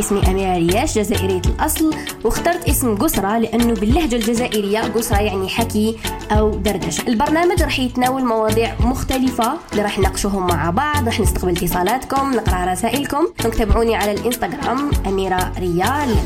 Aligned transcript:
اسمي 0.00 0.30
أميرة 0.30 0.56
رياش 0.56 0.98
جزائرية 0.98 1.42
الأصل. 1.46 1.94
واخترت 2.24 2.68
اسم 2.68 2.96
قسرة 2.96 3.38
لأنه 3.38 3.74
باللهجة 3.74 4.16
الجزائرية 4.16 4.80
قسرة 4.80 5.20
يعني 5.20 5.48
حكي 5.48 5.98
أو 6.30 6.50
دردشة. 6.50 7.08
البرنامج 7.08 7.62
راح 7.62 7.78
يتناول 7.78 8.24
مواضيع 8.24 8.74
مختلفة 8.80 9.52
اللي 9.72 9.82
راح 9.82 9.98
نناقشوهم 9.98 10.46
مع 10.46 10.70
بعض 10.70 11.06
راح 11.06 11.20
نستقبل 11.20 11.56
اتصالاتكم 11.56 12.34
نقرأ 12.34 12.72
رسائلكم. 12.72 13.26
تابعوني 13.58 13.94
على 13.94 14.12
الإنستغرام 14.12 14.90
أميرة 15.06 15.52
ريال. 15.58 16.16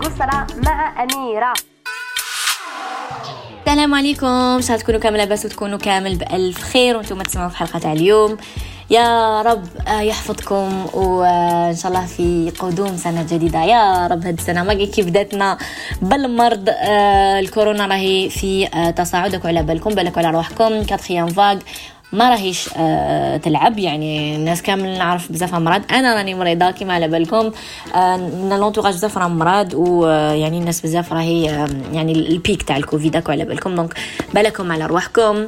قسرة 0.00 0.46
مع 0.64 1.02
أميرة. 1.02 1.52
السلام 3.66 3.94
عليكم. 3.94 4.26
ان 4.26 4.62
شاء 4.62 4.70
الله 4.70 4.82
تكونوا 4.82 5.00
كامل 5.00 5.18
لاباس 5.18 5.44
وتكونوا 5.44 5.78
كامل 5.78 6.16
بألف 6.16 6.62
خير 6.62 6.96
وأنتم 6.96 7.22
تسمعوا 7.22 7.48
في 7.48 7.56
حلقة 7.56 7.78
تاع 7.78 7.92
اليوم. 7.92 8.36
يا 8.92 9.42
رب 9.42 9.64
آه، 9.88 10.00
يحفظكم 10.00 10.86
وإن 10.94 11.76
شاء 11.76 11.92
الله 11.92 12.06
في 12.06 12.52
قدوم 12.58 12.96
سنة 12.96 13.22
جديدة. 13.22 13.64
يا 13.64 14.06
رب 14.06 14.26
هاد 14.26 14.38
السنة 14.38 14.62
ما 14.62 14.74
كيف 14.74 15.06
بداتنا. 15.06 15.58
بالمرض 16.02 16.68
آه، 16.68 17.40
الكورونا 17.40 17.86
راهي 17.86 18.28
في 18.30 18.68
آه، 18.74 18.90
تصاعدك 18.90 19.46
على 19.46 19.62
بالكم 19.62 19.90
بالك 19.90 20.18
على 20.18 20.30
روحكم 20.30 20.82
quatrième 20.82 21.26
vague 21.28 21.58
ما 22.12 22.30
راهيش 22.30 22.70
آه 22.76 23.36
تلعب. 23.36 23.78
يعني 23.78 24.36
الناس 24.36 24.62
كامل 24.62 24.98
نعرف 24.98 25.32
بزاف 25.32 25.54
أمراض. 25.54 25.82
أنا 25.90 26.14
راني 26.14 26.34
مريضة 26.34 26.70
كيما 26.70 26.94
على 26.94 27.08
بالكم. 27.08 27.50
آه 27.94 28.16
l'entourage 28.56 28.94
بزاف 28.94 29.18
راه 29.18 29.28
مرض 29.28 29.74
ويعني 29.74 30.58
الناس 30.58 30.80
بزاف 30.80 31.12
راهي 31.12 31.44
يعني 31.92 32.12
ال 32.12 32.25
pic 32.25 32.62
تاع 32.62 32.76
الكوفيد 32.76 33.22
على 33.30 33.44
بالكم. 33.44 33.74
donc 33.74 33.94
بالكم 34.34 34.72
على 34.72 34.86
رواحكم. 34.86 35.46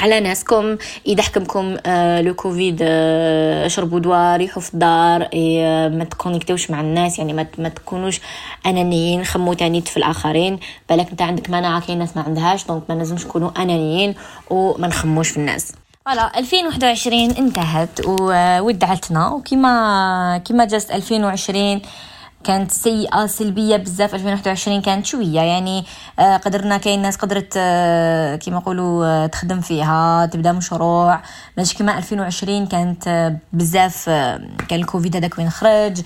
على 0.00 0.20
ناسكم 0.20 0.76
اذا 1.06 1.22
حكمكم 1.22 1.76
آه 1.86 2.20
le 2.20 2.34
Covid 2.34 2.78
آه 2.82 3.68
شربوا 3.68 3.98
دواء 4.00 4.36
ريحوا 4.36 4.62
في 4.62 4.74
الدار 4.74 5.28
آه 5.34 5.88
ما 5.88 6.04
تكونيكتوش 6.04 6.70
مع 6.70 6.80
الناس 6.80 7.18
يعني 7.18 7.32
ما, 7.58 7.68
تكونوش 7.68 8.20
أنانيين 8.66 9.24
خمو 9.24 9.52
تاني 9.52 9.80
في 9.80 9.96
الآخرين. 9.96 10.58
بالك 10.88 11.10
انت 11.10 11.22
عندك 11.22 11.50
مناعة 11.50 11.86
كاين 11.86 11.98
ناس 11.98 12.16
ما 12.16 12.22
عندهاش 12.22 12.66
donc 12.66 12.82
ما 12.88 12.94
لازمش 12.94 13.26
نكونوا 13.26 13.50
أنانيين 13.62 14.14
وما 14.50 14.86
نخموش 14.86 15.28
في 15.28 15.36
الناس. 15.36 15.72
voilà 16.06 16.38
2021 16.38 17.30
انتهت 17.30 18.06
وودعتنا 18.06 19.28
وكما 19.28 20.38
كما 20.38 20.64
جات 20.64 20.90
2020 20.90 21.80
كانت 22.44 22.70
سيئة 22.70 23.26
سلبية 23.26 23.76
بزاف 23.76 24.14
2021 24.14 24.82
كانت 24.82 25.06
شوية. 25.06 25.40
يعني 25.40 25.84
آه 26.18 26.36
قدرنا 26.36 26.76
كاين 26.78 27.02
ناس 27.02 27.16
قدرت 27.16 27.54
آه 27.56 28.36
كيما 28.36 28.56
نقولوا 28.56 29.06
آه 29.06 29.26
تخدم 29.26 29.60
فيها 29.60 30.26
تبدأ 30.26 30.52
مشروع. 30.52 31.22
ماشي 31.56 31.76
كما 31.76 31.98
2020 31.98 32.66
كانت 32.66 33.32
بزاف 33.52 34.08
كان 34.68 34.80
الكوفيد 34.80 35.16
هذاك 35.16 35.38
وين 35.38 35.50
خرج. 35.50 36.02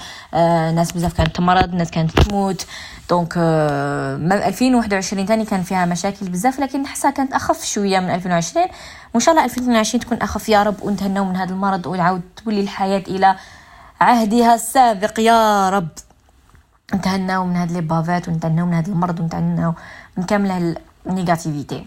ناس 0.74 0.92
بزاف 0.92 1.12
كانت 1.12 1.36
تمرض 1.36 1.74
ناس 1.74 1.90
كانت 1.90 2.20
تموت. 2.20 2.66
دونك 3.10 3.34
آه 3.36 4.16
2021 4.16 5.27
تاني 5.27 5.44
كان 5.44 5.62
فيها 5.62 5.84
مشاكل 5.86 6.28
بزاف 6.28 6.60
لكن 6.60 6.82
نحسها 6.82 7.10
كانت 7.10 7.32
أخف 7.32 7.64
شوية 7.64 8.00
من 8.00 8.10
2020 8.10 8.66
وإن 9.14 9.20
شاء 9.20 9.34
الله 9.34 9.44
2022 9.44 10.00
تكون 10.05 10.18
أخف. 10.18 10.48
يا 10.48 10.62
رب 10.62 10.82
ونتهناو 10.82 11.24
من 11.24 11.36
هذا 11.36 11.50
المرض 11.50 11.86
ونعاود 11.86 12.22
تولي 12.44 12.60
الحياة 12.60 13.02
إلى 13.08 13.36
عهدها 14.00 14.55
السابق. 14.55 15.20
يا 15.20 15.70
رب. 15.70 15.88
نتهناو 16.95 17.47
من 17.47 17.56
هاد 17.56 17.73
لي 17.73 17.81
بافات 17.81 18.28
ونتهناو 18.28 18.67
من 18.67 18.75
هاد 18.75 18.89
المرض 18.89 19.20
ونتهناو 19.20 19.75
من 20.17 20.25
كامل 20.25 20.77
النيجاتيفيتي 21.06 21.86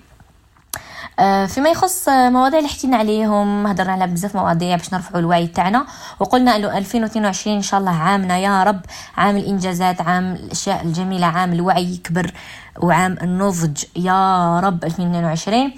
آه، 1.19 1.45
فيما 1.45 1.69
يخص 1.69 2.09
مواضيع 2.09 2.59
اللي 2.59 2.69
حكينا 2.69 2.97
عليهم 2.97 3.67
هضرنا 3.67 3.91
على 3.91 4.07
بزاف 4.07 4.35
مواضيع 4.35 4.75
باش 4.75 4.93
نرفعوا 4.93 5.19
الوعي 5.19 5.47
تاعنا 5.47 5.85
وقلنا 6.19 6.55
إنه 6.55 6.77
2022 6.77 7.55
إن 7.55 7.61
شاء 7.61 7.79
الله 7.79 7.91
عامنا 7.91 8.37
يا 8.37 8.63
رب 8.63 8.81
عام 9.17 9.37
الإنجازات 9.37 10.01
عام 10.01 10.33
الأشياء 10.33 10.83
الجميلة 10.83 11.27
عام 11.27 11.53
الوعي 11.53 11.93
يكبر 11.93 12.31
وعام 12.79 13.17
النضج 13.21 13.83
يا 13.95 14.59
رب 14.59 14.83
2022 14.83 15.71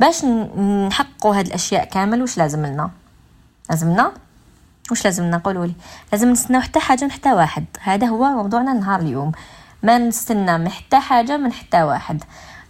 باش 0.00 0.24
نحققوا 0.24 1.36
هاد 1.36 1.46
الأشياء 1.46 1.84
كامل 1.84 2.20
واش 2.20 2.38
لازم 2.38 2.66
لنا 2.66 2.90
لازم 3.70 3.92
لنا 3.92 4.12
وش 4.90 5.04
لازم 5.04 5.30
نقولوا 5.30 5.66
لي؟ 5.66 5.74
لازم 6.12 6.30
نستناو 6.30 6.60
حتى 6.60 6.80
حاجة 6.80 7.04
من 7.04 7.10
حتى 7.10 7.32
واحد. 7.32 7.64
هذا 7.80 8.06
هو 8.06 8.24
موضوعنا 8.24 8.72
نهار 8.72 9.00
اليوم. 9.00 9.32
ما 9.82 9.98
نستنى 9.98 10.58
من 10.58 10.68
حتى 10.68 11.00
حاجة 11.00 11.36
من 11.36 11.52
حتى 11.52 11.82
واحد. 11.82 12.24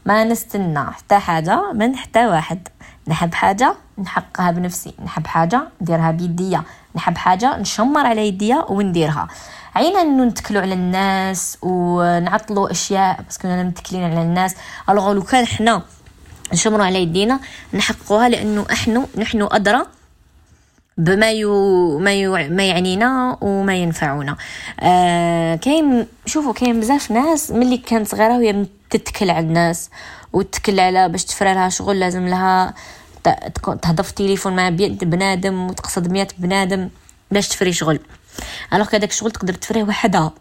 ما 0.06 0.24
نستنى 0.24 0.84
حتى 0.84 1.18
حاجة 1.18 1.72
من 1.72 1.96
حتى 1.96 2.26
واحد. 2.26 2.68
نحب 3.08 3.34
حاجة 3.34 3.74
نحققها 3.98 4.50
بنفسي. 4.50 4.94
نحب 5.04 5.26
حاجة 5.26 5.68
نديرها 5.82 6.10
بيديا 6.10 6.62
نحب 6.94 7.18
حاجة 7.18 7.56
نشمر 7.56 8.06
على 8.06 8.28
يديا 8.28 8.64
ونديرها. 8.68 9.28
عينا 9.74 10.02
إنه 10.02 10.24
نتكلوا 10.24 10.62
على 10.62 10.74
الناس 10.74 11.58
ونعطلوا 11.62 12.70
أشياء 12.70 13.20
بس 13.28 13.38
كنا 13.38 13.62
متكلين 13.62 14.04
على 14.04 14.22
الناس. 14.22 14.54
الوغ 14.88 15.12
لو 15.12 15.22
كان 15.22 15.46
حنا 15.46 15.82
نشمروا 16.52 16.84
على 16.84 17.02
يدينا 17.02 17.40
نحققوها 17.74 18.28
لأنه 18.28 18.66
إحنا 18.72 19.06
نحن 19.18 19.48
أدرى 19.50 19.82
بما 20.98 21.30
يو 21.32 21.98
ما 21.98 22.12
يو 22.14 22.32
ما 22.32 22.68
يعنينا 22.68 23.38
وما 23.40 23.76
ينفعونا. 23.76 24.36
آه 24.80 25.56
كاين 25.56 26.06
شوفوا 26.26 26.52
كاين 26.52 26.80
بزاف 26.80 27.10
ناس 27.10 27.50
ملي 27.50 27.76
كانت 27.78 28.08
صغيرة 28.08 28.36
وهي 28.36 28.66
تتكل 28.90 29.30
على 29.30 29.46
الناس 29.46 29.90
وتتكل 30.32 30.80
على 30.80 31.08
باش 31.08 31.24
تفرى 31.24 31.54
لها 31.54 31.68
شغل 31.68 32.00
لازم 32.00 32.28
لها 32.28 32.74
تهضر 33.82 34.02
في 34.02 34.10
التليفون 34.10 34.56
مع 34.56 34.68
بنادم 34.68 35.66
وتقصد 35.70 36.10
مية 36.10 36.28
بنادم 36.38 36.88
باش 37.30 37.48
تفري 37.48 37.72
شغل. 37.72 38.00
alors 38.74 38.86
كداك 38.86 39.10
الشغل 39.10 39.30
تقدر 39.30 39.54
تفريه 39.54 39.82
وحدها. 39.82 40.32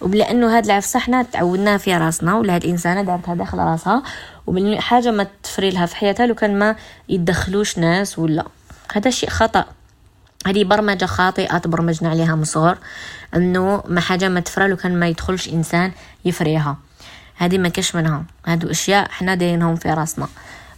وبلأنه 0.00 0.56
هاد 0.56 0.64
العفسه 0.64 1.00
حنا 1.00 1.22
تعودناها 1.22 1.76
في 1.76 1.96
راسنا 1.96 2.38
ولا 2.38 2.54
هاد 2.54 2.64
الإنسانة 2.64 3.02
دارتها 3.02 3.34
داخل 3.34 3.58
راسها 3.58 4.02
ومن 4.46 4.80
حاجة 4.80 5.10
ما 5.10 5.26
تفري 5.42 5.70
لها 5.70 5.86
في 5.86 5.96
حياتها 5.96 6.26
لو 6.26 6.34
كان 6.34 6.58
ما 6.58 6.76
يدخلوش 7.08 7.78
ناس 7.78 8.18
ولا. 8.18 8.44
هذا 8.92 9.10
شيء 9.10 9.30
خطأ. 9.30 9.64
هذه 10.46 10.64
برمجة 10.64 11.06
خاطئة 11.06 11.58
تبرمجنا 11.58 12.10
عليها 12.10 12.34
من 12.34 12.44
صغر 12.44 12.78
إنه 13.36 13.82
ما 13.88 14.00
حاجة 14.00 14.28
ما 14.28 14.40
تفرى 14.40 14.68
لو 14.68 14.76
كان 14.76 15.00
ما 15.00 15.08
يدخلش 15.08 15.48
إنسان 15.48 15.92
يفريها. 16.24 16.76
هذه 17.36 17.58
ما 17.58 17.68
كاش 17.68 17.94
منها. 17.94 18.24
هادو 18.46 18.70
أشياء 18.70 19.10
حنا 19.10 19.34
دايرينهم 19.34 19.76
في 19.76 19.90
راسنا 19.90 20.28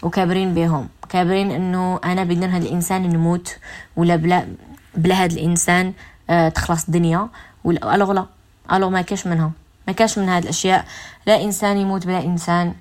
وكابرين 0.02 0.54
بهم 0.54 0.88
كابرين 1.08 1.50
إنه 1.50 2.00
أنا 2.04 2.24
بدنا 2.24 2.56
هذا 2.56 2.64
الإنسان 2.66 3.02
نموت 3.02 3.56
ولا 3.96 4.16
بلا 4.16 4.46
بلا 4.94 5.14
هذا 5.14 5.34
الإنسان 5.34 5.92
آه 6.30 6.48
تخلص 6.48 6.84
الدنيا 6.84 7.28
ولا 7.64 7.94
ألوغ 7.94 8.12
لا. 8.12 8.26
ألوغ 8.72 8.90
ما 8.90 9.02
كاش 9.02 9.26
منها. 9.26 9.50
ما 9.86 9.92
كاش 9.92 10.18
من 10.18 10.28
هذه 10.28 10.42
الأشياء. 10.42 10.84
لا 11.26 11.42
إنسان 11.44 11.76
يموت 11.76 12.06
بلا 12.06 12.24
إنسان 12.24 12.74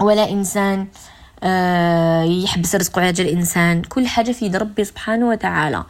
ولا 0.00 0.30
إنسان 0.30 0.78
آه، 0.80 0.86
يحبس 2.44 2.74
رزقه 2.74 3.02
على 3.02 3.12
جال 3.12 3.28
الإنسان. 3.28 3.82
كل 3.82 4.06
حاجة 4.06 4.32
في 4.32 4.44
يد 4.46 4.56
ربي 4.56 4.84
سبحانه 4.84 5.28
وتعالى. 5.28 5.84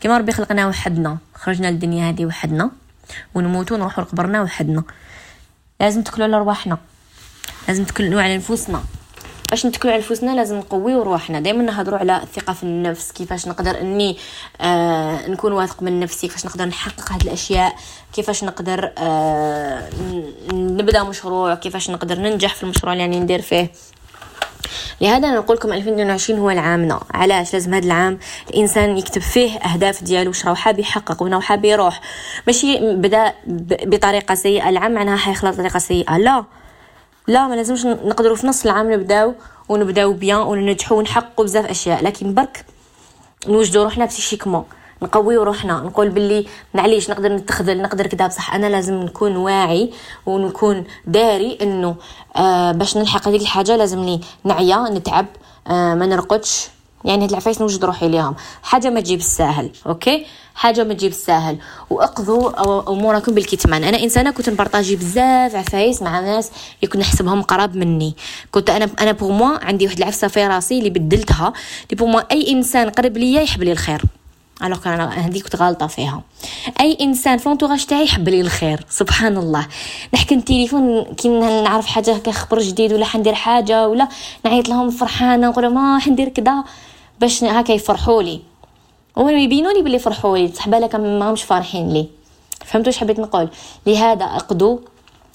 كما 0.00 0.18
ربي 0.18 0.32
خلقنا 0.32 0.66
وحدنا. 0.66 1.18
خرجنا 1.34 1.66
للدنيا 1.66 2.08
هذه 2.08 2.26
وحدنا. 2.26 2.70
ونموتوا 3.34 3.76
نروحوا 3.76 4.04
لقبرنا 4.04 4.42
وحدنا. 4.42 4.82
لازم 5.80 6.02
تكلوا 6.02 6.26
على 6.26 6.38
رواحنا 6.38 6.78
لازم 7.68 7.84
تكلوا 7.84 8.22
على 8.22 8.36
نفوسنا 8.36 8.82
باش 9.50 9.66
نتكلوا 9.66 9.92
على 9.92 10.02
نفوسنا 10.02 10.30
لازم 10.30 10.56
نقويو 10.58 11.02
روحنا 11.02 11.40
دائما 11.40 11.62
نهضروا 11.62 11.98
على 11.98 12.22
الثقه 12.22 12.52
في 12.52 12.62
النفس. 12.62 13.12
كيفاش 13.12 13.48
نقدر 13.48 13.80
إني 13.80 14.16
آه 14.60 15.28
نكون 15.28 15.52
واثق 15.52 15.82
من 15.82 16.00
نفسي. 16.00 16.28
كيفاش 16.28 16.46
نقدر 16.46 16.64
نحقق 16.64 17.12
هذه 17.12 17.22
الأشياء. 17.22 17.76
كيفاش 18.12 18.44
نقدر 18.44 18.92
آه 18.98 19.88
نبدأ 20.52 21.02
مشروع. 21.02 21.54
كيفاش 21.54 21.90
نقدر 21.90 22.18
ننجح 22.18 22.54
في 22.54 22.62
المشروع 22.62 22.92
اللي 22.92 23.04
يعني 23.04 23.20
ندير 23.20 23.42
فيه. 23.42 23.70
لهذا 25.00 25.30
نقول 25.30 25.56
لكم 25.56 25.72
2022 25.72 26.38
هو 26.38 26.50
العامنا 26.50 27.00
علاش 27.14 27.52
لازم 27.52 27.74
هذا 27.74 27.86
العام 27.86 28.18
الإنسان 28.50 28.98
يكتب 28.98 29.22
فيه 29.22 29.58
أهداف 29.58 30.04
ديالو 30.04 30.28
واش 30.28 30.46
راه 30.46 30.54
حاب 30.54 30.78
يحقق 30.78 31.22
وين 31.22 31.40
حاب 31.42 31.64
يروح. 31.64 32.00
ماشي 32.46 32.94
بدا 32.94 33.32
بطريقة 33.86 34.34
سيئة 34.34 34.68
العام 34.68 34.92
معناها 34.92 35.16
حيخلط 35.16 35.54
بطريقه 35.54 35.78
سيئة. 35.78 36.18
لا. 36.18 36.44
لا 37.26 37.46
ما 37.46 37.54
لازمش 37.54 37.86
نقدروا 37.86 38.36
في 38.36 38.46
نص 38.46 38.64
العام 38.66 38.92
نبداو 38.92 39.34
ونبداو 39.68 40.12
bien 40.12 40.38
وننجحوا 40.38 40.98
ونحققوا 40.98 41.44
بزاف 41.44 41.66
أشياء. 41.66 42.04
لكن 42.04 42.34
برك 42.34 42.64
نوجدوا 43.46 43.84
روحنا 43.84 44.04
psychiquement 44.04 44.64
نقويو 45.02 45.42
روحنا 45.42 45.80
نقول 45.80 46.08
باللي 46.08 46.46
معليش 46.74 47.10
نقدر 47.10 47.32
نتخذل 47.32 47.82
نقدر 47.82 48.06
كذا 48.06 48.26
بصح 48.26 48.54
أنا 48.54 48.66
لازم 48.66 48.94
نكون 48.94 49.36
واعي 49.36 49.90
ونكون 50.26 50.84
داري 51.06 51.58
إنه 51.62 51.96
آه 52.36 52.72
باش 52.72 52.96
نلحق 52.96 53.28
هذيك 53.28 53.42
الحاجة 53.42 53.76
لازمني 53.76 54.20
نعيا 54.44 54.88
نتعب 54.90 55.26
آه 55.66 55.94
ما 55.94 56.06
نرقدش. 56.06 56.68
يعني 57.04 57.24
هاد 57.24 57.30
العفايس 57.30 57.60
نوجد 57.60 57.84
روحي 57.84 58.08
ليهم 58.08 58.34
حاجة 58.62 58.90
ما 58.90 59.00
تجيب 59.00 59.18
الساهل 59.18 59.70
أوكي؟ 59.86 60.26
حاجة 60.54 60.84
ما 60.84 60.94
تجيب 60.94 61.10
الساهل. 61.10 61.58
وأقضوا 61.90 62.92
أموركم 62.92 63.34
بالكتمان. 63.34 63.84
أنا 63.84 64.02
إنسانة 64.02 64.30
كنت 64.30 64.48
نبارطاجي 64.50 64.96
بزاف 64.96 65.54
عفايس 65.54 66.02
مع 66.02 66.20
ناس 66.20 66.50
كنت 66.82 66.96
نحسبهم 66.96 67.42
قراب 67.42 67.76
مني. 67.76 68.16
كنت 68.52 68.70
أنا 68.70 68.90
أنا 69.00 69.12
pour 69.12 69.32
moi 69.32 69.64
عندي 69.64 69.86
واحد 69.86 69.98
العفسة 69.98 70.28
في 70.28 70.46
راسي 70.46 70.78
اللي 70.78 70.90
بدلتها 70.90 71.52
اللي 71.84 71.96
pour 71.96 72.08
moi 72.08 72.32
أي 72.32 72.52
إنسان 72.52 72.90
قريب 72.90 73.18
ليا 73.18 73.42
يحب 73.42 73.62
لي 73.62 73.72
الخير. 73.72 74.02
alors 74.64 74.78
كان 74.78 75.00
هذيك 75.00 75.44
كنت 75.44 75.56
غالطه 75.56 75.86
فيها. 75.86 76.22
أي 76.80 76.98
إنسان 77.00 77.38
في 77.38 77.48
l'entourage 77.48 77.86
تاعي 77.86 78.04
يحب 78.04 78.28
لي 78.28 78.40
الخير 78.40 78.84
سبحان 78.90 79.36
الله 79.36 79.66
نحكي 80.14 80.34
التليفون 80.34 81.04
كي 81.04 81.28
نعرف 81.28 81.86
حاجة 81.86 82.14
هكا 82.14 82.32
خبر 82.32 82.58
جديد 82.58 82.92
ولا 82.92 83.04
حندير 83.04 83.34
حاجة 83.34 83.88
ولا 83.88 84.08
نعيط 84.44 84.68
لهم 84.68 84.90
فرحانة 84.90 85.48
نقول 85.48 85.64
لهم 85.64 85.78
آه 85.78 85.98
حندير 85.98 86.28
كذا 86.28 86.64
باش 87.20 87.44
هكا 87.44 87.72
يفرحوا 87.72 88.22
لي. 88.22 88.40
هما 89.16 89.32
يبينوا 89.32 89.72
لي 89.72 89.82
بلي 89.82 89.98
فرحوا 89.98 90.38
لي 90.38 90.46
بصح 90.46 90.68
بالك 90.68 90.94
ماهمش 90.94 91.42
فرحين 91.42 91.88
لي. 91.88 92.08
فهمتوا 92.64 92.92
واش 92.92 92.98
حبيت 92.98 93.20
نقول؟ 93.20 93.48
لهذا 93.86 94.24
اقضوا 94.24 94.78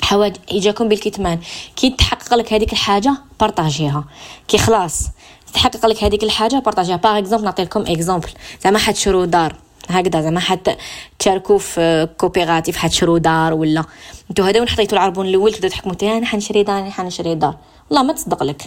حوايجكم 0.02 0.90
بالكتمان. 0.90 1.40
كي 1.76 1.90
تحقق 1.90 2.34
لك 2.34 2.54
هذيك 2.54 2.74
الحاجة 2.74 3.16
بارطاجيها. 3.40 4.04
كي 4.48 4.58
خلاص 4.58 5.08
تحقق 5.54 5.86
لك 5.86 6.04
هذيك 6.04 6.24
الحاجة؟ 6.24 6.56
بارطاجيها 6.56 6.96
par 6.96 7.18
exemple 7.18 7.46
نعطي 7.46 7.64
لكم 7.64 7.82
exemple 7.82 8.30
زعما 8.64 8.80
حد 8.80 8.96
شرو 8.96 9.26
دار. 9.26 9.56
هكذا 9.90 10.22
زعما 10.22 10.40
حد 10.40 10.78
تشاركوا 11.20 11.58
في 11.58 12.10
coopérative 12.18 12.78
حد 12.78 12.92
شرو 12.92 13.18
دار 13.18 13.54
ولا. 13.54 13.84
انتو 14.30 14.44
هذا 14.44 14.60
وين 14.60 14.70
حطيتوا 14.70 14.98
العربون 14.98 15.26
الأول 15.26 15.54
تبداو 15.54 15.70
تحكموا 15.70 15.96
أنا 16.18 16.26
حنشري 16.26 16.64
دار 16.64 16.80
أنا 16.80 16.92
حنشري 16.92 17.36
دار. 17.36 17.56
والله 17.90 18.04
ما 18.04 18.14
تصدق 18.14 18.44
لك. 18.44 18.62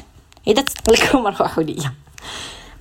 إذا 0.47 0.63
تصدق 0.63 0.93
لكم 0.93 1.27
روحوا 1.27 1.63
ليا 1.63 1.93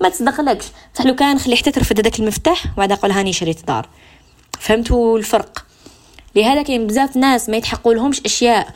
ما 0.00 0.08
تصدق 0.08 0.40
لكش 0.40 0.66
بصح 0.94 1.06
لو 1.06 1.14
كان 1.14 1.38
خلي 1.38 1.56
حتى 1.56 1.70
ترفد 1.70 2.00
هذاك 2.00 2.18
المفتاح 2.20 2.66
وبعد 2.76 2.92
قول 2.92 3.10
هاني 3.10 3.32
شريت 3.32 3.66
دار. 3.66 3.88
فهمتوا 4.60 5.18
الفرق؟ 5.18 5.66
لهذا 6.34 6.62
كاين 6.62 6.86
بزاف 6.86 7.16
ناس 7.16 7.48
ما 7.48 7.56
يتحقوا 7.56 7.94
لهمش 7.94 8.20
أشياء 8.20 8.68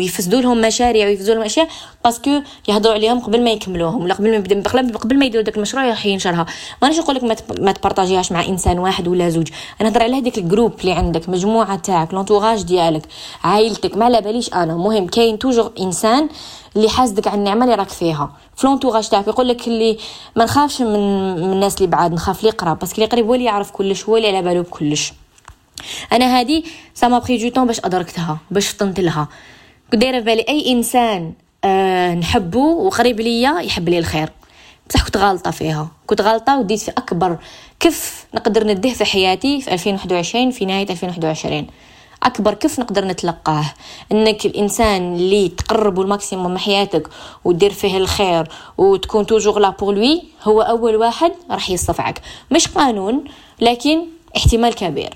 ويفسدوا 0.00 0.40
لهم 0.40 0.60
مشاريع 0.60 1.06
ويفسدوا 1.06 1.34
لهم 1.34 1.44
أشياء 1.44 1.68
parce 2.04 2.28
que 2.28 2.42
يهضروا 2.68 2.94
عليهم 2.94 3.20
قبل 3.20 3.44
ما 3.44 3.50
يكملوهم. 3.50 4.02
ولا 4.02 4.14
قبل 4.14 4.30
ما 4.30 4.36
يبدأ 4.36 4.62
قبل 4.98 5.18
ما 5.18 5.24
يديروا 5.24 5.44
داك 5.44 5.56
المشروع 5.56 5.88
راح 5.88 6.06
ينشرها 6.06 6.46
مانيش 6.82 6.98
نقول 6.98 7.16
لك 7.16 7.24
ما 7.60 7.72
تبارطاجيهاش 7.72 8.32
مع 8.32 8.44
إنسان 8.44 8.78
واحد 8.78 9.08
ولا 9.08 9.28
زوج. 9.28 9.48
أنا 9.80 9.88
نهضر 9.88 10.02
على 10.02 10.18
هذيك 10.18 10.38
ال 10.38 10.44
groupe 10.44 10.80
اللي 10.80 10.92
عندك 10.92 11.28
مجموعة 11.28 11.76
تاعك 11.76 12.14
l'entourage 12.14 12.62
ديالك 12.62 13.02
عائلتك 13.44 13.96
ما 13.96 14.04
على 14.04 14.20
باليش 14.20 14.54
أنا. 14.54 14.76
مهم 14.76 15.06
كاين 15.06 15.38
toujours 15.38 15.72
إنسان 15.80 16.28
اللي 16.76 16.88
حاسدك 16.88 17.26
على 17.26 17.38
النعمة 17.38 17.64
اللي 17.64 17.74
راك 17.74 17.88
فيها. 17.88 18.32
في 18.56 18.78
تاعك 19.10 19.26
يقول 19.26 19.48
لك 19.48 19.68
اللي 19.68 19.98
ما 20.36 20.44
نخافش 20.44 20.82
من, 20.82 21.34
من 21.34 21.52
الناس 21.52 21.76
اللي 21.76 21.86
بعاد 21.86 22.12
نخاف 22.12 22.40
اللي 22.40 22.50
قراب. 22.50 22.78
parce 22.78 22.88
que 22.88 22.94
اللي 22.94 23.06
قريب 23.06 23.26
هو 23.26 23.34
اللي 23.34 23.44
يعرف 23.44 23.70
كلش 23.70 24.04
هو 24.04 24.16
اللي 24.16 24.28
على 24.28 24.42
بالو 24.42 24.62
بكلش. 24.62 25.12
أنا 26.12 26.38
هادي 26.38 26.64
ça 26.94 27.08
m'a 27.08 27.18
pris 27.18 27.36
du 27.36 27.54
temps 27.54 27.66
باش 27.66 27.80
أدركتها 27.84 28.38
باش 28.50 28.68
فطنت 28.68 29.00
لها. 29.00 29.28
دايرة 29.92 30.18
في 30.18 30.24
بالي 30.24 30.44
أي 30.48 30.72
إنسان 30.72 31.32
آه 31.64 32.14
نحبه 32.14 32.58
وقريب 32.58 33.20
ليا 33.20 33.60
يحب 33.60 33.88
لي 33.88 33.98
الخير. 33.98 34.28
بصح 34.90 35.04
كنت 35.04 35.16
غالطة 35.16 35.50
فيها. 35.50 35.88
كنت 36.06 36.20
غالطة 36.20 36.58
وديت 36.58 36.80
في 36.80 36.90
أكبر 36.90 37.36
كيف 37.80 38.26
نقدر 38.34 38.66
نديه 38.66 38.92
في 38.92 39.04
حياتي 39.04 39.60
في 39.60 39.74
2021 39.74 40.50
في 40.50 40.64
نهاية 40.64 40.90
2021 40.90 41.66
أكبر 42.22 42.54
كيف 42.54 42.80
نقدر 42.80 43.04
نتلقاه. 43.04 43.64
إنك 44.12 44.46
الإنسان 44.46 45.14
اللي 45.14 45.48
تقربه 45.48 46.02
ال 46.02 46.08
maximum 46.08 46.50
من 46.50 46.58
حياتك 46.58 47.08
ودير 47.44 47.72
فيه 47.72 47.96
الخير 47.96 48.48
وتكون 48.78 49.26
toujours 49.26 49.58
là 49.58 49.70
pour 49.70 49.94
lui 49.94 50.22
هو 50.42 50.60
أول 50.60 50.96
واحد 50.96 51.32
راح 51.50 51.70
يصفعك 51.70 52.20
مش 52.50 52.68
قانون 52.68 53.24
لكن 53.60 54.04
احتمال 54.36 54.74
كبير. 54.74 55.14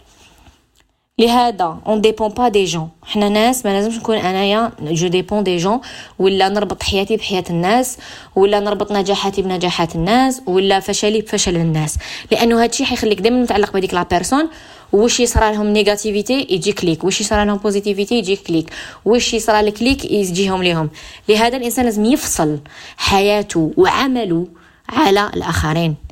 لهذا 1.18 1.78
on 1.86 2.00
dépend 2.00 2.28
pas 2.28 2.48
des 2.48 2.64
gens 2.64 2.88
حنا 3.02 3.28
ناس 3.28 3.66
ما 3.66 3.70
لازمش 3.70 3.96
نكون 3.96 4.16
انايا 4.16 4.72
je 4.82 5.08
dépends 5.08 5.44
des 5.44 5.56
gens 5.56 5.80
ولا 6.18 6.48
نربط 6.48 6.82
حياتي 6.82 7.16
بحياه 7.16 7.44
الناس 7.50 7.98
ولا 8.36 8.60
نربط 8.60 8.92
نجاحاتي 8.92 9.42
بنجاحات 9.42 9.94
الناس 9.94 10.42
ولا 10.46 10.80
فشلي 10.80 11.20
بفشل 11.20 11.56
الناس 11.56 11.96
لأنه 12.32 12.62
هادشي 12.62 12.84
حيخليك 12.84 13.20
دائما 13.20 13.42
متعلق 13.42 13.72
بهذيك 13.72 13.94
la 13.94 14.02
personne 14.02 14.48
واش 14.92 15.20
يصرى 15.20 15.52
لهم 15.52 15.66
négativité 15.66 16.46
يجيك 16.50 16.72
ليك 16.72 17.04
واش 17.04 17.20
يصرى 17.20 17.44
لهم 17.44 17.56
positivité 17.56 18.14
يجيك 18.19 18.36
ليك 18.36 18.70
واش 19.04 19.34
يصرى 19.34 19.60
لك 19.60 19.72
ليك 19.72 20.04
يجيهم 20.04 20.62
ليهم 20.62 20.90
لهذا 21.28 21.56
الانسان 21.56 21.84
لازم 21.84 22.04
يفصل 22.04 22.58
حياته 22.96 23.72
وعمله 23.76 24.46
على 24.88 25.30
الاخرين 25.34 26.07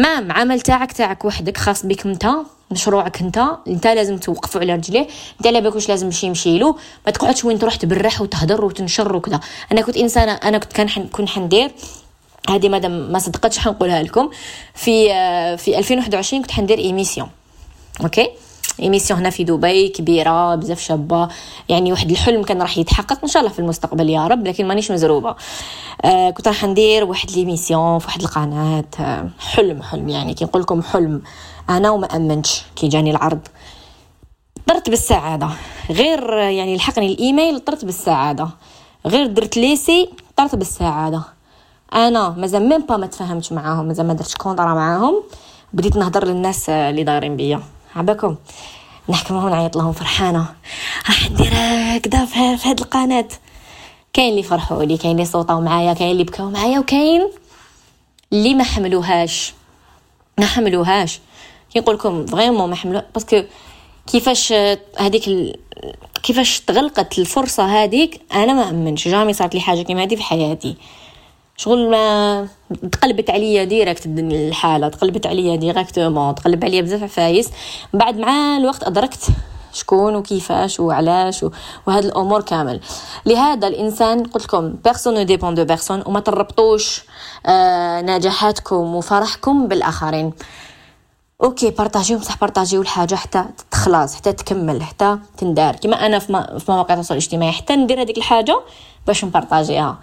ما 0.00 0.32
عمل 0.32 0.60
تاعك 0.60 0.92
تاعك 0.92 1.24
وحدك 1.24 1.56
خاص 1.56 1.86
بك 1.86 2.06
انت 2.06 2.28
مشروعك 2.70 3.20
انت 3.20 3.38
انت 3.68 3.86
لازم 3.86 4.18
توقفوا 4.18 4.60
على 4.60 4.74
رجليه. 4.74 5.08
انت 5.38 5.46
على 5.46 5.60
بالك 5.60 5.74
واش 5.74 5.88
لازم 5.88 6.06
يمشي 6.06 6.26
يمشي 6.26 6.58
له. 6.58 6.76
ما 7.06 7.12
تقعدش 7.12 7.44
وين 7.44 7.58
تروح 7.58 7.74
تبرح 7.74 8.20
وتهضر 8.20 8.64
وتنشر 8.64 9.16
وكذا. 9.16 9.40
أنا 9.72 9.82
كنت 9.82 9.96
إنسانة 9.96 10.32
أنا 10.32 10.58
كنت 10.58 10.80
كنت 11.12 11.28
حندير. 11.28 11.70
هذه 12.48 12.68
مادام 12.68 13.12
ما 13.12 13.18
صدقتش 13.18 13.58
حنقولها 13.58 14.02
لكم. 14.02 14.30
في 14.74 15.08
في 15.56 15.78
2021 15.78 16.42
كنت 16.42 16.50
حندير 16.50 16.78
émission 16.78 17.28
OK؟ 18.00 18.28
émission 18.80 19.20
هنا 19.20 19.30
في 19.30 19.44
دبي 19.44 19.88
كبيرة 19.88 20.54
بزاف 20.54 20.80
شابة. 20.80 21.28
يعني 21.68 21.92
واحد 21.92 22.10
الحلم 22.10 22.42
كان 22.42 22.62
راح 22.62 22.78
يتحقق 22.78 23.18
إن 23.22 23.28
شاء 23.28 23.42
الله 23.42 23.52
في 23.52 23.58
المستقبل 23.58 24.10
يا 24.10 24.26
رب 24.26 24.46
لكن 24.46 24.68
مانيش 24.68 24.90
مزروبة. 24.90 25.36
آه 26.04 26.30
كنت 26.30 26.48
راح 26.48 26.64
ندير 26.64 27.04
واحد 27.04 27.30
l'émission 27.30 27.98
في 27.98 28.06
واحد 28.06 28.22
القناة. 28.22 28.84
آه 29.00 29.28
حلم 29.38 29.82
حلم 29.82 30.08
يعني 30.08 30.34
كي 30.34 30.44
نقول 30.44 30.62
لكم 30.62 30.82
حلم 30.82 31.22
أنا 31.70 31.90
وما 31.90 32.06
امنتش 32.06 32.62
كي 32.76 32.88
جاني 32.88 33.10
العرض. 33.10 33.40
طرت 34.66 34.90
بالسعادة. 34.90 35.48
غير 35.90 36.32
يعني 36.32 36.76
لحقني 36.76 37.06
الإيميل 37.06 37.60
طرت 37.60 37.84
بالسعادة. 37.84 38.48
غير 39.06 39.26
درت 39.26 39.56
l'essai 39.56 40.08
طرت 40.36 40.54
بالسعادة. 40.54 41.22
أنا 41.94 42.28
مازال 42.28 42.68
même 42.68 42.80
pas 42.80 42.96
ما 42.96 43.06
تفاهمتش 43.06 43.52
معاهم 43.52 43.86
مازال 43.86 44.06
ما 44.06 44.14
درتش 44.14 44.34
contrat 44.34 44.74
معاهم. 44.74 45.22
بديت 45.72 45.96
نهضر 45.96 46.24
للناس 46.24 46.70
اللي 46.70 47.04
دايرين 47.04 47.36
بيا. 47.36 47.60
عباكم. 47.96 48.36
نحكي 49.08 49.32
معاهم 49.32 49.48
نعيط 49.48 49.76
لهم 49.76 49.92
فرحانة. 49.92 50.54
راح 51.08 51.30
ندير 51.30 51.52
هكذا 51.54 52.24
في 52.24 52.68
هاد 52.68 52.80
القناة. 52.80 53.28
كاين 54.12 54.30
اللي 54.30 54.42
فرحوا 54.42 54.84
لي 54.84 54.96
كاين 54.96 55.12
اللي 55.12 55.24
صوتوا 55.24 55.60
معايا 55.60 55.94
كاين 55.94 56.10
اللي 56.10 56.24
بكاو 56.24 56.50
معايا 56.50 56.78
وكاين 56.78 57.30
اللي 58.32 58.54
ما 58.54 58.64
حملوهاش. 58.64 59.54
ما 60.38 60.46
حملوهاش. 60.46 61.20
كنقول 61.74 61.94
لكم 61.94 62.26
vraiment 62.26 62.70
ما 62.70 62.76
حملوا 62.76 63.02
parce 63.14 63.31
que 63.31 63.42
كيفاش 64.06 64.52
هذيك 64.98 65.28
ال... 65.28 65.56
كيفاش 66.22 66.60
تغلقت 66.60 67.18
الفرصة 67.18 67.82
هذيك 67.82 68.20
أنا 68.34 68.52
ما 68.52 68.70
أمنش. 68.70 69.08
jamais 69.08 69.32
صارت 69.32 69.54
لي 69.54 69.60
حاجة 69.60 69.82
كيما 69.82 70.02
هذه 70.02 70.14
في 70.16 70.22
حياتي. 70.22 70.76
شغل 71.60 71.90
ما 71.90 72.48
تقلبت 72.92 73.30
عليا 73.30 73.64
direct 73.64 74.06
الحالة 74.06 74.88
تقلبت 74.88 75.26
عليا 75.26 75.56
directement 75.56 76.34
تقلب 76.34 76.64
عليا 76.64 76.80
بزاف 76.80 77.02
عفايس. 77.02 77.50
بعد 77.92 78.16
مع 78.16 78.56
الوقت 78.56 78.84
أدركت 78.84 79.26
شكون 79.72 80.16
وكيفاش 80.16 80.80
وعلاش 80.80 81.44
وهاد 81.86 82.04
الأمور 82.04 82.42
كامل. 82.42 82.80
لهذا 83.26 83.68
الإنسان 83.68 84.24
قلت 84.24 84.44
لكم 84.44 84.72
personne 84.84 85.26
dépend 85.26 85.54
de 85.54 85.64
personne 85.64 86.02
وما 86.06 86.20
تربطوش 86.20 87.04
آه 87.46 88.00
نجاحاتكم 88.00 88.94
وفرحكم 88.94 89.68
بالآخرين. 89.68 90.32
OK 91.42 91.70
بارطاجيو 91.70 92.18
بصح 92.18 92.38
بارطاجيو 92.38 92.82
الحاجة 92.82 93.14
حتى 93.14 93.44
تخلص 93.70 94.14
حتى 94.14 94.32
تكمل 94.32 94.82
حتى 94.82 95.18
تندار. 95.36 95.76
كما 95.76 96.06
أنا 96.06 96.18
في, 96.18 96.32
مواقع 96.68 96.94
التواصل 96.94 97.14
الاجتماعي 97.14 97.52
حتى 97.52 97.76
ندير 97.76 98.02
هذيك 98.02 98.18
الحاجة 98.18 98.60
باش 99.06 99.24
نبارطاجيها. 99.24 99.98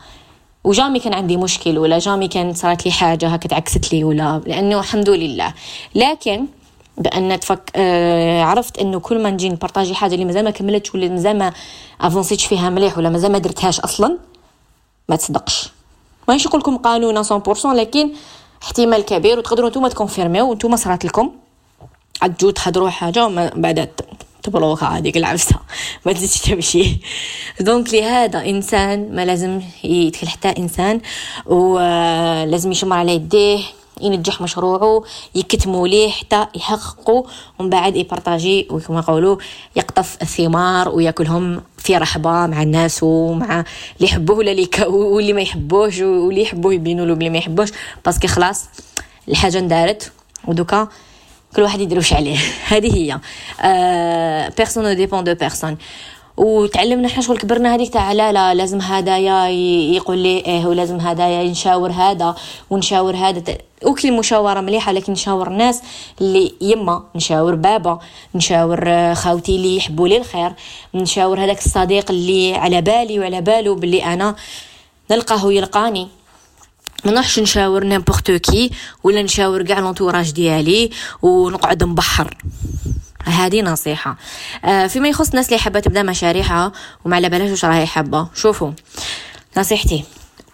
و 0.68 0.72
jamais 0.72 1.00
كان 1.00 1.14
عندي 1.14 1.38
مشكل 1.38 1.78
ولا 1.78 2.00
jamais 2.00 2.28
كان 2.28 2.54
صارت 2.54 2.86
لي 2.86 2.92
حاجة 2.92 3.28
هكا 3.28 3.48
تعكست 3.50 3.94
لي 3.94 4.04
ولا 4.04 4.42
لأنه 4.46 4.80
الحمد 4.80 5.10
لله. 5.10 5.54
لكن 5.96 6.46
بأن 6.98 7.40
تفك 7.40 7.72
آه 7.76 8.42
عرفت 8.44 8.78
إنه 8.78 9.00
كل 9.00 9.24
ما 9.24 9.30
نجي 9.30 9.50
نبارطاجي 9.50 9.96
حاجة 9.96 10.14
اللي 10.14 10.26
مازال 10.26 10.44
ما 10.44 10.52
كملتش 10.52 10.96
ولا 10.96 11.08
مازال 11.10 11.38
ما 11.38 11.54
أفونسيتش 12.02 12.46
فيها 12.46 12.70
مليح 12.70 12.98
ولا 12.98 13.10
مازال 13.10 13.32
ما 13.32 13.38
درتهاش 13.38 13.80
أصلا 13.80 14.18
ما 15.10 15.16
تصدقش. 15.16 15.70
مانيش 16.28 16.48
نقول 16.48 16.60
لكم 16.62 16.78
قانون 16.78 17.24
100% 17.24 17.66
لكن 17.66 18.10
احتمال 18.64 19.06
كبير 19.06 19.40
وتقدروا 19.40 19.70
نتوما 19.70 19.90
تكونفيرميو 19.90 20.50
وانتوما 20.50 20.76
صرات 20.76 21.06
لكم. 21.06 21.32
عاد 22.22 22.54
تهضروا 22.54 22.90
حاجة 22.90 23.26
وما 23.26 23.52
بعد 23.56 23.90
تبلوكا 24.48 24.88
هذيك 24.88 25.18
العفسة. 25.18 25.56
ما 26.06 26.14
تزيدش 26.14 26.42
تمشي 26.42 26.98
donc 27.60 27.94
لهذا 27.94 28.46
إنسان 28.46 29.16
ما 29.16 29.26
لازم 29.26 29.62
يدخل 29.84 30.28
حتى 30.28 30.48
إنسان 30.58 31.02
ولازم 31.46 32.72
يشمر 32.72 32.98
على 32.98 33.16
يديه 33.16 33.60
ينجح 34.02 34.42
مشروعه 34.42 35.04
يكتموا 35.36 35.88
ليه 35.88 36.10
حتى 36.10 36.48
يحققوا 36.56 37.24
ومن 37.60 37.70
بعد 37.70 37.96
يبارطاجي 37.96 38.68
وكما 38.72 39.00
يقولوا 39.00 39.38
يقطف 39.76 40.18
الثمار 40.22 40.90
ويأكلهم 40.90 41.62
في 41.78 41.98
رحبة 41.98 42.30
مع 42.30 42.62
الناس 42.62 43.04
ومع 43.04 43.60
اللي 43.98 44.10
يحبوه 44.10 44.38
ولا 44.38 44.52
اللي 44.52 44.70
واللي 44.88 45.34
ما 45.34 45.42
يحبوش 45.42 46.00
واللي 46.00 46.42
يحبوه 46.42 46.74
يبينوا 46.74 47.06
له 47.06 47.14
بلي 47.16 47.30
ما 47.30 47.38
يحبوش 47.38 47.70
parce 48.06 48.20
que 48.20 48.28
خلاص 48.28 48.66
الحاجة 49.30 49.60
اندارت. 49.60 50.12
ودوكا 50.48 50.88
كل 51.58 51.64
واحد 51.64 51.80
يدير 51.80 51.98
واش 51.98 52.14
عليه. 52.14 52.38
هذه 52.72 52.96
هي. 52.96 53.20
personne 54.58 54.96
dépend 54.96 55.24
de 55.24 55.34
personne 55.34 55.78
وتعلمنا 56.38 57.08
إحنا 57.08 57.24
شغل 57.24 57.38
كبرنا 57.38 57.76
هذيك 57.76 57.94
تاع 57.94 58.12
لا 58.12 58.32
لا 58.32 58.54
لازم 58.54 58.82
هدايا 58.82 59.48
يقول 59.96 60.18
لي 60.18 60.38
إيه 60.38 60.66
ولازم 60.66 61.00
هدايا 61.00 61.44
نشاور 61.50 61.92
هذا 61.92 62.36
ونشاور 62.70 63.16
هذا. 63.16 63.58
OK 63.86 64.10
المشاوره 64.10 64.62
مليحة 64.62 64.92
لكن 64.92 65.14
نشاور 65.14 65.48
الناس 65.48 65.82
اللي 66.22 66.54
يما 66.62 67.04
نشاور 67.16 67.56
بابا 67.56 68.00
نشاور 68.36 68.84
آه، 68.88 69.14
خاوتي 69.14 69.56
اللي 69.56 69.78
يحبوا 69.78 70.08
لي 70.08 70.18
الخير 70.18 70.52
نشاور 70.94 71.44
هذاك 71.44 71.58
الصديق 71.58 72.12
اللي 72.12 72.56
على 72.56 72.82
بالي 72.82 73.20
وعلى 73.20 73.42
باله 73.42 73.76
باللي 73.76 74.04
أنا 74.04 74.36
نلقاه 75.12 75.52
يلقاني. 75.52 76.08
ما 77.06 77.12
نروحش 77.12 77.40
نشاور 77.40 77.84
n'importe 77.84 78.32
qui 78.32 78.72
ولا 79.04 79.22
نشاور 79.22 79.64
كاع 79.64 79.80
l'entourage 79.80 80.32
ديالي 80.32 80.90
ونقعد 81.22 81.84
نبرح. 81.84 82.38
هذه 83.24 83.62
نصيحة. 83.62 84.18
آه 84.66 84.88
فيما 84.88 85.10
يخص 85.10 85.30
الناس 85.30 85.48
اللي 85.48 85.60
حابة 85.60 85.80
تبدأ 85.80 86.04
مشاريعها 86.04 86.72
وما 87.06 87.16
على 87.16 87.30
بالهاش 87.30 87.50
واش 87.50 87.66
راهي 87.66 87.86
حابة. 87.86 88.28
شوفوا 88.36 88.72
نصيحتي 89.58 90.04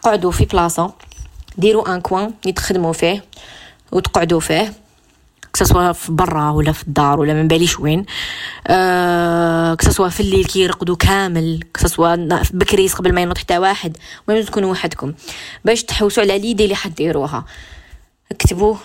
قعدوا 0.04 0.32
في 0.32 0.46
بلاصة 0.46 0.94
ديروا 1.58 1.96
un 1.96 2.02
coin 2.02 2.34
يتخدموا 2.46 2.94
فيه 2.94 3.24
وتقعدوا 3.92 4.40
فيه 4.40 4.74
كسوا 5.54 5.92
في 5.92 6.12
برا 6.12 6.50
ولا 6.50 6.72
في 6.72 6.84
الدار 6.84 7.20
ولا 7.20 7.34
من 7.34 7.48
باليش 7.48 7.80
وين. 7.80 8.06
أه 8.68 9.74
كسوا 9.74 10.10
في 10.10 10.20
الليل 10.20 10.46
كي 10.46 10.68
كامل 11.00 11.64
كسوا 11.74 12.16
بكري 12.54 12.88
قبل 12.88 13.14
ما 13.14 13.22
ينوض 13.22 13.38
حتى 13.38 13.58
واحد. 13.58 13.98
المهم 14.30 14.46
تكونوا 14.46 14.72
وحدكم. 14.72 15.14
باش 15.66 15.84
تحوسوا 15.84 16.24
على 16.24 16.40
les 16.40 16.49
idées 16.49 16.64
اللي 16.64 16.76
حديروها 16.76 17.46
اكتبوا 18.32 18.76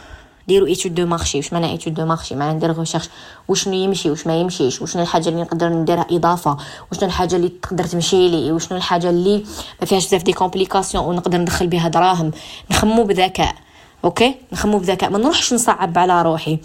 ديروا 0.48 0.68
étude 0.68 0.94
de 0.94 1.06
marché 1.06 1.38
واش 1.38 1.52
معنى 1.52 1.70
étude 1.70 1.94
de 1.94 2.06
marché 2.06 2.34
معنى 2.34 2.54
ندير 2.56 2.78
recherche 2.78 3.08
وشنو 3.48 3.74
يمشي؟ 3.74 4.10
واش 4.10 4.26
ما 4.26 4.40
يمشيش؟ 4.40 4.82
وشنو 4.82 5.02
الحاجة 5.02 5.28
اللي 5.28 5.42
نقدر 5.42 5.68
نديرها 5.68 6.06
إضافة؟ 6.10 6.56
وشنو 6.92 7.08
الحاجة 7.08 7.36
اللي 7.36 7.48
تقدر 7.48 7.84
تمشي 7.84 8.28
لي؟ 8.28 8.52
وشنو 8.52 8.78
الحاجة 8.78 9.10
اللي 9.10 9.44
ما 9.80 9.86
فيهاش 9.86 10.06
بزاف 10.06 10.22
des 10.22 10.32
complications 10.32 11.04
ونقدر 11.04 11.38
ندخل 11.38 11.66
بها 11.66 11.88
دراهم؟ 11.88 12.30
نخمموا 12.70 13.04
بذكاء. 13.04 13.54
OK؟ 14.04 14.34
نخمموا 14.52 14.78
بذكاء. 14.78 15.10
ما 15.10 15.18
نروحش 15.18 15.52
نصعب 15.54 15.98
على 15.98 16.22
روحي. 16.22 16.58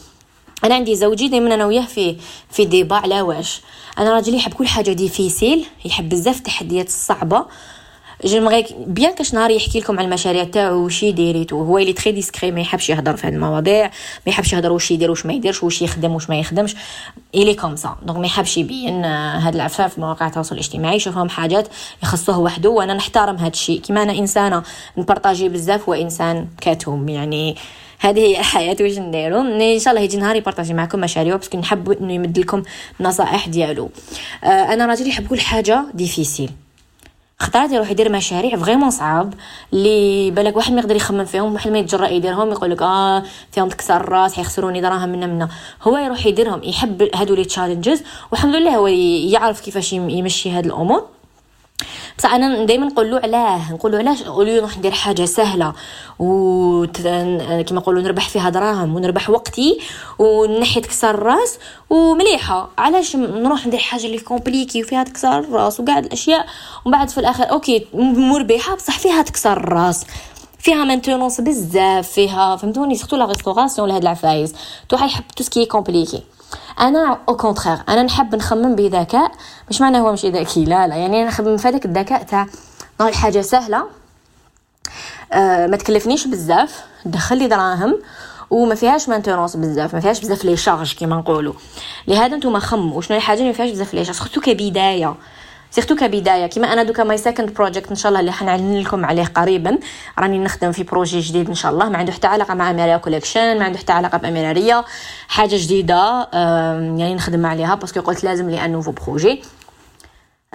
أنا 0.64 0.76
عندي 0.76 0.96
زوجي 0.96 1.28
دائما 1.28 1.56
أنا 1.56 1.66
وياه 1.66 1.86
في 1.86 2.16
في 2.50 2.66
débat 2.66 2.96
على 2.96 3.22
واش. 3.22 3.62
أنا 4.00 4.14
راجلي 4.14 4.38
يحب 4.38 4.54
كل 4.54 4.68
حاجة 4.68 4.92
difficile 4.92 5.66
يحب 5.86 6.10
بزاف 6.10 6.38
التحديات 6.38 6.88
الصعبة. 6.88 7.46
j'aimerais 8.26 8.66
bien 8.88 9.14
كاش 9.14 9.34
نهار 9.34 9.52
يحكي 9.52 9.80
لكم 9.80 10.00
على 10.00 10.08
المشاريع 10.08 10.44
تاعو 10.44 10.86
وش 10.86 11.04
يديريتو 11.04 11.64
هو 11.64 11.78
اللي 11.78 11.94
très 11.94 12.12
discret 12.12 12.52
ما 12.52 12.62
يحبش 12.62 12.90
يهضر 12.90 13.16
في 13.18 13.28
هاد 13.28 13.34
المواضيع 13.34 13.86
ما 13.86 13.92
يحبش 14.28 14.54
يهضر 14.54 14.72
واش 14.72 14.92
يدير 14.92 15.10
واش 15.10 15.26
ما 15.26 15.34
يديرش 15.34 15.64
واش 15.64 15.82
يخدم 15.82 16.12
واش 16.12 16.30
ما 16.30 16.40
يخدمش. 16.40 16.76
il 17.36 17.54
est 17.54 17.62
comme 17.62 17.76
ça 17.76 17.96
donc 18.06 18.20
ما 18.20 18.26
يحبش 18.26 18.58
يبين 18.58 19.06
هاد 19.06 19.56
العفايس 19.56 19.94
في 19.94 20.02
مواقع 20.02 20.28
التواصل 20.28 20.56
الاجتماعي 20.56 20.96
يشوفهم 20.96 21.30
حاجات 21.30 21.68
يخصوه 22.04 22.40
وحده. 22.40 22.70
وأنا 22.70 22.94
نحترم 22.94 23.36
هاد 23.36 23.52
الشيء. 23.52 23.80
كيما 23.80 24.04
أنا 24.04 24.12
إنسانة 24.14 24.64
نبارطاجي 24.98 25.50
بزاف 25.50 25.90
وإنسان 25.90 26.48
كتوم. 26.62 27.10
يعني 27.10 27.56
هذه 28.04 28.20
هي 28.20 28.40
الحياة 28.40 28.76
واش 28.82 28.98
نديرو 29.00 29.42
إن 29.42 29.80
شاء 29.80 29.94
الله 29.94 30.04
يجي 30.04 30.18
نهار 30.18 30.36
يبارطاجي 30.36 30.74
معكم 30.74 31.00
مشاريع 31.00 31.36
parce 31.36 31.49
que 31.49 31.58
نحب 31.58 31.92
إنه 31.92 32.14
يمد 32.14 32.40
لكم 32.40 32.64
النصائح 33.00 33.48
ديالو. 33.48 33.90
آه 34.44 34.48
أنا 34.48 34.86
راجلي 34.86 35.08
يحب 35.08 35.28
كل 35.28 35.40
حاجة 35.40 35.86
difficile 35.94 36.50
خطرات 37.40 37.72
يروح 37.72 37.92
يدير 37.92 38.12
مشاريع 38.12 38.58
vraiment 38.58 38.90
صعاب 38.90 39.34
اللي 39.74 40.32
بالك 40.32 40.58
واحد 40.58 40.74
ما 40.74 40.80
يقدر 40.80 40.96
يخمم 40.96 41.26
فيهم 41.26 41.54
واحد 41.54 41.72
ما 41.72 41.80
يتجرأ 41.80 42.08
يديرهم 42.08 42.52
يقول 42.52 42.72
لك 42.72 42.82
آه 42.82 43.24
فيهم 43.52 43.70
تكسر 43.70 43.98
الراس 43.98 44.34
حيخسروني 44.34 44.82
دراهم 44.82 45.10
منا 45.10 45.28
منا 45.28 45.50
هو 45.82 45.98
يروح 45.98 46.26
يديرهم 46.26 46.64
يحب 46.64 47.10
هادو 47.16 47.36
les 47.36 47.46
challenges 47.46 48.04
والحمد 48.32 48.56
لله 48.56 48.76
هو 48.76 48.88
يعرف 48.88 49.62
كيفاش 49.62 49.94
يمشي 49.94 50.52
هاد 50.52 50.66
الأمور. 50.66 51.08
بصح 52.18 52.34
أنا 52.34 52.66
دائما 52.66 52.86
نقول 52.86 53.12
له 53.12 53.20
علاه 53.20 53.74
نقول 53.74 53.92
له 53.92 53.98
علاش؟ 53.98 54.24
قولوا 54.24 54.54
نروح 54.54 54.78
ندير 54.78 54.92
حاجة 54.92 55.26
سهلة. 55.26 55.74
و 56.20 56.86
كما 56.98 57.64
نقولوا 57.72 58.02
نربح 58.02 58.30
فيها 58.30 58.50
دراهم 58.50 58.96
ونربح 58.96 59.30
وقتي 59.30 59.80
ونحي 60.20 60.82
تكسر 60.82 61.10
الراس 61.10 61.58
ومليحة. 61.90 62.70
علاش 62.78 63.16
نروح 63.16 63.68
ندير 63.68 63.80
حاجة 63.80 64.06
اللي 64.06 64.20
compliqué 64.20 64.84
وفيها 64.84 65.04
تكسر 65.04 65.40
الراس 65.40 65.80
وقاع 65.80 66.00
الأشياء 66.00 66.46
ومن 66.86 66.98
بعد 66.98 67.10
في 67.10 67.18
الآخر 67.18 67.52
OK 67.52 67.86
مربحة 67.94 68.76
بصح 68.76 69.00
فيها 69.00 69.22
تكسر 69.22 69.54
الراس. 69.54 70.06
فيها 70.60 70.84
maintenance 70.84 71.42
بزاف 71.42 72.08
فيها 72.08 72.56
فهمتوني؟ 72.56 72.96
surtout 72.96 73.16
la 73.16 73.26
restauration 73.26 73.90
لهاد 73.90 74.02
العفايس 74.02 74.54
tout 74.90 74.98
حيحب 74.98 75.24
tout 75.36 75.44
ce 75.44 75.52
qui 75.52 75.66
est 75.66 75.80
compliqué 75.80 76.24
أنا 76.80 77.20
au 77.30 77.38
contraire 77.38 77.78
أنا 77.90 78.04
نحب 78.04 78.36
نخمم 78.36 78.76
بذكاء 78.76 79.32
مش 79.70 79.82
معنى 79.82 80.00
هو 80.00 80.12
مش 80.12 80.26
ذكي 80.26 80.66
لا 80.66 80.88
لا 80.88 80.96
يعني 80.96 81.22
أنا 81.22 81.28
نخمم 81.28 81.58
في 81.58 81.68
هذاك 81.68 81.86
الذكاء 81.86 82.24
تاع 82.24 82.48
حاجة 83.14 83.42
سهلة 83.42 83.84
أه 85.34 85.68
ما 85.68 85.78
تكلفنيش 85.78 86.28
بزاف 86.28 86.84
تدخل 87.06 87.38
لي 87.38 87.48
دراهم 87.48 88.00
وما 88.50 88.76
فيهاش 88.76 89.10
maintenance 89.10 89.56
بزاف 89.56 89.94
ما 89.94 90.00
فيهاش 90.00 90.20
بزاف 90.20 90.46
les 90.46 90.58
charges 90.58 90.94
كيما 90.94 91.16
نقولوا. 91.16 91.54
لهذا 92.08 92.38
نتوما 92.38 92.60
خموا 92.60 93.02
شنو 93.02 93.18
الحاجة 93.18 93.38
اللي 93.38 93.50
ما 93.50 93.56
فيهاش 93.56 93.70
بزاف 93.70 93.94
les 93.94 94.06
charges 94.06 94.18
surtout 94.18 94.42
كبدايه 94.42 95.16
surtout 95.74 95.96
كبداية 95.96 96.48
كيما 96.48 96.74
أنا 96.74 96.84
دوكا 96.84 97.04
my 97.04 97.18
second 97.18 97.54
project 97.54 97.90
إن 97.90 97.96
شاء 97.96 98.10
الله 98.10 98.20
اللي 98.20 98.32
حنعلن 98.32 98.80
لكم 98.80 99.06
عليه 99.06 99.26
قريبا. 99.26 99.78
راني 100.20 100.40
نخدم 100.40 100.72
في 100.72 100.84
projet 100.84 101.20
جديد 101.20 101.48
إن 101.50 101.56
شاء 101.56 101.72
الله 101.72 101.90
ما 101.90 101.98
عنده 101.98 102.12
حتى 102.12 102.28
علاقة 102.28 102.54
مع 102.54 102.70
اميريا 102.72 102.98
كوليكشن 102.98 103.60
ما 103.60 103.66
عنده 103.66 103.78
حتى 103.80 103.94
علاقة 103.94 104.18
باميريا 104.18 104.84
حاجة 105.28 105.56
جديدة 105.56 106.30
يعني 106.98 107.16
نخدم 107.16 107.46
عليها 107.46 107.76
parce 107.76 107.92
que 107.92 108.02
قلت 108.02 108.24
لازم 108.24 108.50
لي 108.50 108.66
un 108.66 108.72
nouveau 108.72 108.92
projet 108.92 109.42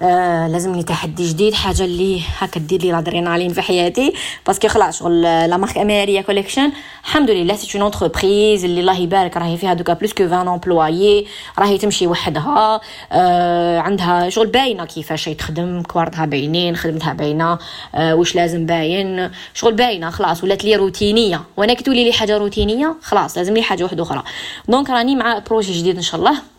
آه 0.03 0.49
لازم 0.49 0.75
لي 0.75 0.83
تحدي 0.83 1.29
جديد 1.29 1.55
حاجة 1.55 1.85
اللي 1.85 2.21
هكا 2.39 2.61
دير 2.61 2.83
لي 2.83 2.93
l'adrénaline 2.93 3.53
في 3.53 3.63
حياتي. 3.63 4.13
parce 4.47 4.60
que 4.61 4.69
خلاص 4.69 4.99
شغل 4.99 5.23
la 5.23 5.57
marque 5.57 5.79
اميريا 5.79 6.23
كوليكشن 6.23 6.73
الحمد 7.05 7.31
لله 7.31 7.57
c'est 7.57 7.79
une 7.79 7.87
entreprise 7.87 8.65
اللي 8.65 8.81
الله 8.81 8.99
يبارك 8.99 9.37
راهي 9.37 9.57
فيها 9.57 9.75
دوكا 9.75 9.93
plus 9.93 10.13
que 10.13 10.25
20 10.25 10.49
employés 10.49 11.27
راهي 11.59 11.79
تمشي 11.79 12.07
وحدها. 12.07 12.81
آه 13.13 13.79
عندها 13.79 14.29
شغل 14.29 14.47
باينة 14.47 14.85
كيفاش 14.85 15.25
تخدم 15.25 15.83
كوارتها 15.83 16.27
باينين 16.27 16.77
خدمتها 16.77 17.13
باينة. 17.13 17.59
آه 17.95 18.15
واش 18.15 18.35
لازم 18.35 18.67
باين؟ 18.67 19.31
شغل 19.55 19.73
باينة 19.75 20.11
خلاص 20.11 20.45
ولات 20.45 20.65
لي 20.65 20.77
routinière. 20.77 21.43
وأنا 21.57 21.75
كي 21.75 21.85
تولي 21.85 22.05
لي 22.05 22.13
حاجة 22.13 22.39
routinière 22.39 22.97
خلاص 23.03 23.39
لازم 23.39 23.55
لي 23.55 23.63
حاجة 23.63 23.85
واحدة 23.85 24.03
أخرى. 24.03 24.23
donc 24.69 24.91
راني 24.91 25.17
مع 25.17 25.39
projet 25.39 25.73
جديد 25.81 25.97
إن 25.97 26.03
شاء 26.03 26.21
الله. 26.21 26.58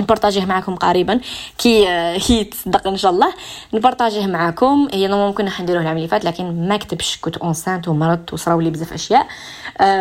نبارطاجيه 0.00 0.44
معكم 0.44 0.74
قريبا. 0.74 1.20
كي 1.58 1.88
هي 1.88 2.44
تصدق 2.44 2.86
إن 2.86 2.96
شاء 2.96 3.10
الله. 3.10 3.32
نبارطاجيه 3.74 4.26
معكم 4.26 4.88
هي 4.92 5.06
normalement 5.06 5.32
كنا 5.32 5.50
حنديروه 5.50 5.82
العام 5.82 5.96
اللي 5.96 6.08
فات 6.08 6.24
لكن 6.24 6.68
ما 6.68 6.76
كتبش 6.76 7.18
كنت 7.20 7.36
enceinte 7.36 7.88
ومرضت 7.88 8.32
وصراو 8.32 8.60
لي 8.60 8.70
بزاف 8.70 8.92
أشياء. 8.92 9.26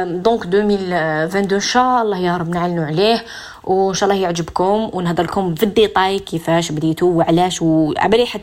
donc 0.05 0.45
2022 0.45 1.53
إن 1.53 1.59
شاء 1.59 2.01
الله 2.01 2.17
يا 2.17 2.37
رب 2.37 2.49
نعلنوا 2.49 2.85
عليه 2.85 3.25
وإن 3.63 3.93
شاء 3.93 4.09
الله 4.09 4.21
يعجبكم. 4.21 4.89
ونهضر 4.93 5.23
لكم 5.23 5.55
في 5.55 5.63
ال 5.63 5.71
détail 5.71 6.19
كيفاش 6.19 6.71
بديتو 6.71 7.05
وعلاش 7.05 7.61
وعبالي 7.61 8.25
حت 8.25 8.41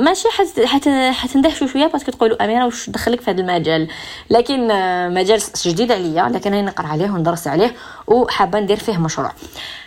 ماشي 0.00 0.28
حت 0.28 0.60
حت 0.60 0.88
حتندهشوا 1.12 1.66
شوية 1.66 1.86
parce 1.86 2.01
que 2.01 2.10
تقولوا 2.10 2.44
أميرة 2.44 2.64
واش 2.64 2.90
دخلك 2.90 3.20
في 3.20 3.30
هذا 3.30 3.40
المجال. 3.40 3.88
لكن 4.30 4.68
مجال 5.14 5.40
جديد 5.64 5.92
عليا 5.92 6.28
لكن 6.28 6.54
أنا 6.54 6.70
نقرأ 6.70 6.86
عليه 6.86 7.10
وندرس 7.10 7.46
عليه 7.48 7.74
وحابة 8.06 8.60
ندير 8.60 8.76
فيه 8.76 8.98
مشروع. 8.98 9.28
آه 9.28 9.83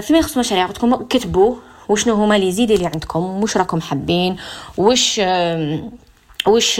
فيما 0.00 0.18
يخص 0.18 0.38
مشاريع 0.38 0.68
كتبوا 1.10 1.54
وشنو 1.88 2.14
هما 2.14 2.38
les 2.38 2.52
idées 2.52 2.70
اللي 2.70 2.86
عندكم 2.86 3.20
واش 3.20 3.56
راكم 3.56 3.80
حابين 3.80 4.36
واش 4.76 5.20
آه 5.24 5.80
واش 6.46 6.74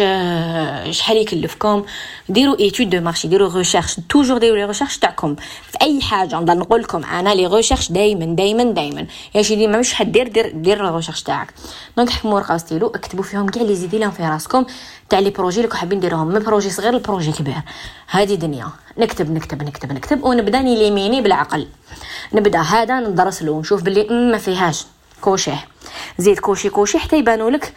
شحال 0.91 1.17
يكلفكم 1.17 1.85
ديروا 2.29 2.59
étude 2.61 2.91
de 2.91 3.01
marché 3.01 3.29
ديروا 3.29 3.55
recherches 3.55 4.01
toujours 4.11 4.39
ديروا 4.39 4.57
les 4.57 4.65
recherches 4.65 4.99
تاعكم. 4.99 5.35
في 5.71 5.79
أي 5.83 6.01
حاجة 6.01 6.37
نضل 6.37 6.59
نقول 6.59 6.83
لكم 6.83 7.05
أنا 7.05 7.35
les 7.35 7.47
recherches 7.47 7.93
دائما 7.93 8.25
دائما 8.25 8.65
دائما 8.65 9.07
يا 9.35 9.43
شي 9.43 9.67
ما 9.67 9.79
مش 9.79 9.95
حدير 9.95 10.29
دير 10.29 10.51
دير 10.51 10.89
ال 10.89 10.92
recherche 10.92 11.23
تاعك. 11.23 11.55
donc 11.97 12.11
حكموا 12.11 12.35
ورقه 12.35 12.55
وستيلو 12.55 12.87
اكتبوا 12.87 13.25
فيهم 13.25 13.49
كاع 13.49 13.63
les 13.63 13.75
idées 13.75 14.11
في 14.11 14.23
راسكم 14.23 14.67
تاع 15.09 15.19
les 15.19 15.31
projets 15.31 15.61
اللي 15.61 15.77
حابين 15.77 16.01
ديروهم 16.01 16.27
من 16.27 16.43
projet 16.43 16.71
صغير 16.71 16.95
ل 16.95 17.00
projet 17.00 17.33
كبير. 17.33 17.63
هذه 18.07 18.35
دنيا. 18.35 18.69
نكتب 18.99 19.31
نكتب 19.31 19.63
نكتب 19.63 19.93
نكتب 19.93 20.25
ونبدأ 20.25 20.61
n'éliminer 20.61 21.21
بالعقل. 21.21 21.67
نبدأ 22.33 22.61
هذا 22.61 23.01
ندرس 23.01 23.43
له 23.43 23.61
نشوف 23.61 23.83
باللي 23.83 24.31
ما 24.31 24.39
فيهاش. 24.39 24.87
cocher. 25.21 25.65
زيد 26.19 26.39
cocher 26.39 26.69
cocher 26.69 26.99
حتى 26.99 27.19
يبانوا 27.19 27.51
لك 27.51 27.73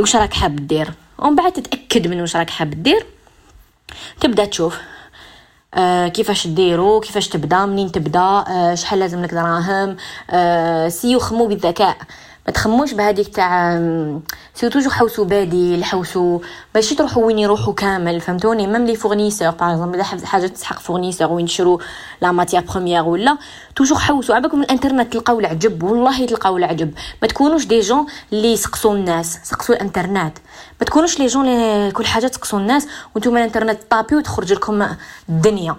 واش 0.00 0.16
راك 0.16 0.34
حاب 0.34 0.66
دير 0.66 0.90
ومن 1.18 1.36
بعد 1.36 1.52
تتأكد 1.52 2.06
من 2.08 2.20
واش 2.20 2.36
راك 2.36 2.50
حاب 2.50 2.82
دير 2.82 3.06
تبدأ 4.20 4.44
تشوف 4.44 4.78
آه 5.74 6.08
كيفاش 6.08 6.46
ديرو 6.46 7.00
كيفاش 7.00 7.28
تبدا 7.28 7.66
منين 7.66 7.92
تبدا 7.92 8.20
آه 8.20 8.74
شحال 8.74 8.98
لازم 8.98 9.22
لك 9.22 9.30
دراهم 9.34 9.96
آه 10.30 10.88
سيو 10.88 11.18
خمو 11.18 11.46
بالذكاء. 11.46 11.96
ما 12.46 12.52
تخموش 12.52 12.92
بهذيك 12.92 13.28
تاع 13.28 13.76
c'est 14.54 14.68
toujours 14.68 14.90
حوسو 14.90 15.24
بادي 15.24 15.84
حوسو 15.84 16.40
ماشي 16.74 16.94
تروحوا 16.94 17.24
وين 17.24 17.38
يروحوا 17.38 17.74
كامل 17.74 18.20
فهمتوني؟ 18.20 18.66
même 18.66 18.86
les 18.86 18.96
fournisseurs 18.96 19.50
par 19.50 19.72
exemple 19.72 20.00
إذا 20.00 20.26
حاجة 20.26 20.46
تسحق 20.46 20.78
fournisseur 20.78 21.32
وين 21.32 21.44
يشرو 21.44 21.80
la 22.22 22.32
matière 22.32 22.62
première 22.62 23.02
ولا 23.02 23.38
toujours 23.76 23.94
حوسو 23.94 24.32
عباكم 24.32 24.62
الإنترنت 24.62 25.12
تلقاو 25.12 25.40
العجب 25.40 25.82
والله 25.82 26.26
تلقاو 26.26 26.56
العجب. 26.56 26.94
ما 27.22 27.28
تكونوش 27.28 27.66
des 27.66 27.80
gens 27.80 28.06
اللي 28.32 28.52
يسقسوا 28.52 28.94
الناس 28.94 29.38
سقسوا 29.42 29.74
الإنترنت. 29.74 30.38
ما 30.80 30.86
تكونوش 30.86 31.18
les 31.18 31.26
gens 31.26 31.48
اللي 31.48 31.92
كل 31.92 32.06
حاجة 32.06 32.26
تسقسوا 32.26 32.58
الناس 32.58 32.88
وأنتم 33.14 33.36
الإنترنت 33.36 33.78
طابي 33.90 34.16
وتخرج 34.16 34.52
لكم 34.52 34.86
الدنيا 35.28 35.76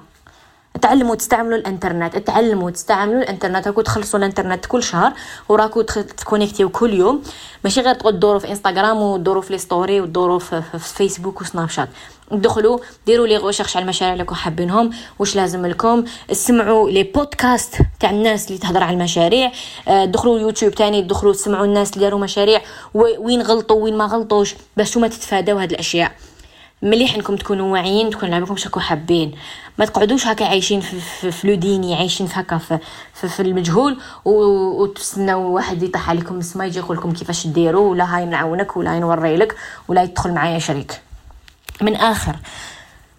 تعلموا 0.81 1.15
تستعملوا 1.15 1.57
الانترنت 1.57 2.17
تعلموا 2.17 2.71
تستعملوا 2.71 3.21
الانترنت 3.21 3.67
راكو 3.67 3.81
تخلصوا 3.81 4.19
الانترنت 4.19 4.65
كل 4.65 4.83
شهر 4.83 5.13
وراكو 5.49 5.81
ت 5.81 5.90
connectiw 5.90 6.69
كل 6.69 6.93
يوم. 6.93 7.23
ماشي 7.63 7.81
غير 7.81 7.95
تدوروا 7.95 8.39
في 8.39 8.49
انستغرام 8.49 9.01
ودوروا 9.01 9.41
في 9.41 9.53
les 9.53 9.59
stories 9.59 10.01
ودوروا 10.01 10.39
في, 10.39 10.61
في 10.61 10.79
فيسبوك 10.79 11.41
وسناب 11.41 11.69
شات. 11.69 11.89
دخلوا 12.31 12.79
ديروا 13.05 13.27
les 13.27 13.37
recherches 13.37 13.75
على 13.75 13.83
المشاريع 13.83 14.13
اللي 14.13 14.35
حابينهم 14.35 14.89
واش 15.19 15.35
لازم 15.35 15.65
لكم. 15.65 16.03
اسمعوا 16.31 16.89
les 16.89 17.03
podcasts 17.03 17.75
تاع 17.99 18.09
الناس 18.09 18.47
اللي 18.47 18.57
تهضر 18.57 18.83
على 18.83 18.93
المشاريع. 18.93 19.51
آه، 19.87 20.05
دخلوا 20.05 20.39
يوتيوب 20.39 20.73
تاني 20.73 21.01
دخلوا 21.01 21.33
تسمعوا 21.33 21.65
الناس 21.65 21.93
اللي 21.93 22.05
داروا 22.05 22.19
مشاريع. 22.19 22.61
وين 22.93 23.41
غلطوا 23.41 23.83
وين 23.83 23.97
ما 23.97 24.05
غلطوش 24.05 24.55
باش 24.77 24.97
ما 24.97 25.07
تتفاداو 25.07 25.57
هاد 25.57 25.71
الأشياء. 25.71 26.11
مليح 26.83 27.15
إنكم 27.15 27.35
تكونوا 27.35 27.73
واعيين 27.73 28.09
تكون 28.09 28.29
على 28.29 28.40
بالكم 28.40 28.55
شكو 28.57 28.79
حابين. 28.79 29.31
ما 29.77 29.85
تقعدوش 29.85 30.27
هكا 30.27 30.45
عايشين 30.45 30.81
في, 30.81 30.99
في, 30.99 31.31
في 31.31 31.47
لوديني 31.47 31.95
عايشين 31.95 32.27
في 32.27 32.39
هكا 32.39 32.57
في, 32.57 32.79
في, 33.13 33.27
في 33.27 33.41
المجهول 33.41 33.97
وتستناو 34.25 35.41
واحد 35.41 35.83
يطيح 35.83 36.09
عليكم 36.09 36.37
السما 36.37 36.65
يجي 36.65 36.79
يقول 36.79 36.97
لكم 36.97 37.13
كيفاش 37.13 37.47
ديروا 37.47 37.91
ولا 37.91 38.17
هاي 38.17 38.25
نعاونك 38.25 38.77
ولا 38.77 38.91
هاي 38.91 38.99
نوري 38.99 39.35
لك 39.35 39.55
ولا 39.87 40.03
يدخل 40.03 40.33
معايا 40.33 40.59
شريك. 40.59 41.01
من 41.81 41.95
آخر 41.95 42.35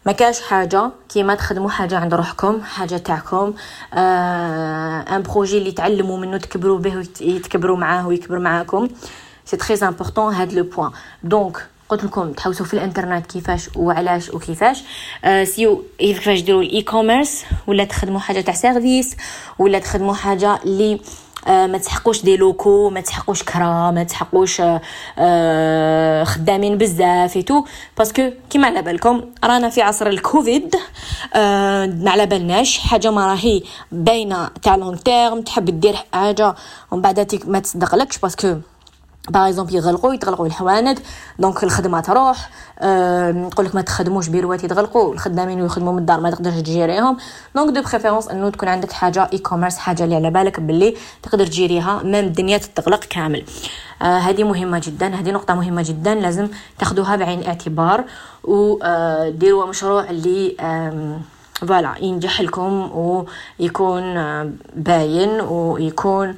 ما 0.07 0.13
كاش 0.13 0.41
حاجة 0.41 0.91
كيما 1.09 1.35
تخدموا 1.35 1.71
حاجة 1.71 1.99
عند 1.99 2.15
روحكم 2.15 2.63
حاجة 2.63 2.97
تاعكم 2.97 3.55
آه 3.95 5.17
un 5.17 5.23
projet 5.23 5.59
اللي 5.59 5.73
تعلموا 5.73 6.19
منه 6.19 6.37
تكبروا 6.37 6.79
به 6.79 6.97
ويتكبروا 7.21 7.77
معاه 7.77 8.07
ويكبر 8.07 8.39
معاكم. 8.39 8.89
c'est 9.45 9.57
très 9.57 9.89
important 9.89 10.35
هاد 10.35 10.53
le 10.53 10.65
point 10.65 10.91
donc 11.23 11.67
قلت 11.95 12.05
لكم 12.05 12.33
تحوسوا 12.33 12.67
في 12.67 12.75
الانترنت 12.75 13.27
كيفاش 13.27 13.69
وعلاش 13.77 14.31
وكيفاش. 14.31 14.83
آه 15.25 15.45
سيو 15.45 15.85
كيفاش 15.99 16.41
ديروا 16.41 16.63
ال 16.63 16.83
e-commerce 16.83 17.45
ولا 17.67 17.85
تخدموا 17.85 18.21
حاجة 18.21 18.41
تاع 18.41 18.55
service؟ 18.55 19.17
ولا 19.59 19.79
تخدموا 19.79 20.15
حاجة 20.15 20.59
اللي 20.65 21.01
آه 21.47 21.67
ما 21.67 21.79
تسحقوش 21.79 22.23
des 22.23 22.37
locaux 22.37 22.91
ما 22.91 23.01
تسحقوش 23.01 23.43
كرا 23.43 23.91
ما 23.91 24.05
تسحقوش 24.05 24.63
آه 25.19 26.25
خدامين 26.25 26.79
بزاف 26.79 27.39
tout 27.39 27.65
parce 27.99 28.19
que 28.19 28.31
كيما 28.51 28.67
على 28.67 28.83
بالكم 28.83 29.21
رانا 29.45 29.69
في 29.69 29.83
عصر 29.83 30.07
الكوفيد 30.07 30.75
آه 31.35 31.87
ما 31.87 32.11
على 32.11 32.27
بالناش 32.27 32.79
حاجة 32.79 33.11
ما 33.11 33.27
راهي 33.27 33.63
باينة 33.93 34.51
تاع 34.63 34.77
long 34.77 35.03
terme 35.03 35.43
تحب 35.43 35.81
دير 35.81 35.97
حاجة 36.13 36.55
ومن 36.91 37.03
بعد 37.03 37.43
ما 37.47 37.59
تصدقلكش. 37.59 38.19
parce 38.19 38.43
que 38.43 38.57
par 39.31 39.49
exemple 39.49 39.75
يغلقوا 39.75 40.15
يتغلقوا 40.15 40.47
الحوانت 40.47 40.99
دونك 41.39 41.65
الخدمه 41.65 42.01
تروح 42.01 42.51
نقول 43.33 43.67
لك 43.67 43.75
ما 43.75 43.81
تخدموش 43.81 44.29
بيروات 44.29 44.65
يتغلقوا 44.65 45.13
الخدامين 45.15 45.59
يخدموا 45.59 45.93
من 45.93 45.99
الدار 45.99 46.21
ما 46.21 46.31
تقدرش 46.31 46.55
ت 46.55 46.63
gérer 46.63 47.01
هم 47.01 47.17
donc 47.55 47.75
de 47.75 47.83
préférence 47.83 48.29
إنه 48.29 48.51
تكون 48.51 48.69
عندك 48.69 48.93
حاجة 48.93 49.29
e-commerce 49.33 49.79
حاجة 49.79 50.05
اللي 50.05 50.15
على 50.15 50.31
بالك 50.31 50.61
باللي 50.61 50.95
تقدر 51.23 51.47
ت 51.47 51.56
gérer 51.56 52.03
ها 52.03 52.05
même 52.05 52.15
الدنيا 52.15 52.59
تتغلق 52.59 53.05
كامل. 53.05 53.45
آه 54.03 54.19
هذه 54.19 54.45
مهمة 54.45 54.83
جدا 54.85 55.07
هذه 55.15 55.31
نقطة 55.31 55.55
مهمة 55.55 55.83
جدا 55.83 56.15
لازم 56.15 56.49
تاخذوها 56.79 57.17
بعين 57.17 57.39
الاعتبار 57.39 58.05
وديروا 58.45 59.67
مشروع 59.67 60.11
اللي 60.11 60.57
voilà 61.55 61.95
ينجح 62.01 62.41
لكم 62.41 62.91
ويكون 63.59 64.15
باين 64.77 65.41
ويكون 65.41 66.37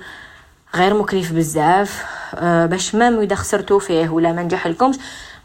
غير 0.77 0.95
مكلف 0.95 1.33
بزاف. 1.33 2.05
أه 2.35 2.67
باش 2.67 2.95
même 2.95 3.21
اذا 3.21 3.35
خسرتو 3.35 3.79
فيه 3.79 4.09
ولا 4.09 4.33
ما 4.33 4.43
نجح 4.43 4.67
لكمش 4.67 4.97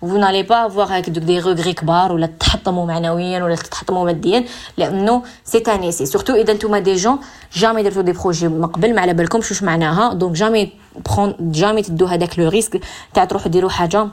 vous 0.05 0.17
n'allez 0.17 0.43
pas 0.43 0.61
avoir 0.67 0.91
هاك 0.91 1.09
دوك 1.09 1.23
des 1.23 1.39
regrets 1.39 1.73
كبار 1.73 2.11
ولا 2.11 2.29
تحطموا 2.39 2.85
معنويا 2.85 3.43
ولا 3.43 3.55
تحطموا 3.55 4.05
ماديا 4.05 4.45
لأنه 4.77 5.23
سي 5.43 5.59
تاني 5.59 5.91
si 5.91 6.05
surtout 6.05 6.33
إذا 6.33 6.53
نتوما 6.53 6.79
des 6.79 6.95
gens 6.95 7.19
jamais 7.53 7.83
درتو 7.83 8.01
des 8.01 8.11
projets 8.11 8.47
من 8.47 8.65
قبل 8.65 8.95
ما 8.95 9.01
على 9.01 9.13
بالكمش 9.13 9.51
واش 9.51 9.63
معناها؟ 9.63 10.13
donc 10.13 10.35
jamais 10.35 10.73
prend 11.05 11.35
jamais 11.39 11.81
تدو 11.81 12.05
هذاك 12.05 12.39
le 12.39 12.49
risque 12.49 12.81
تاع 13.13 13.25
تروحوا 13.25 13.51
ديروا 13.51 13.69
حاجة 13.69 14.07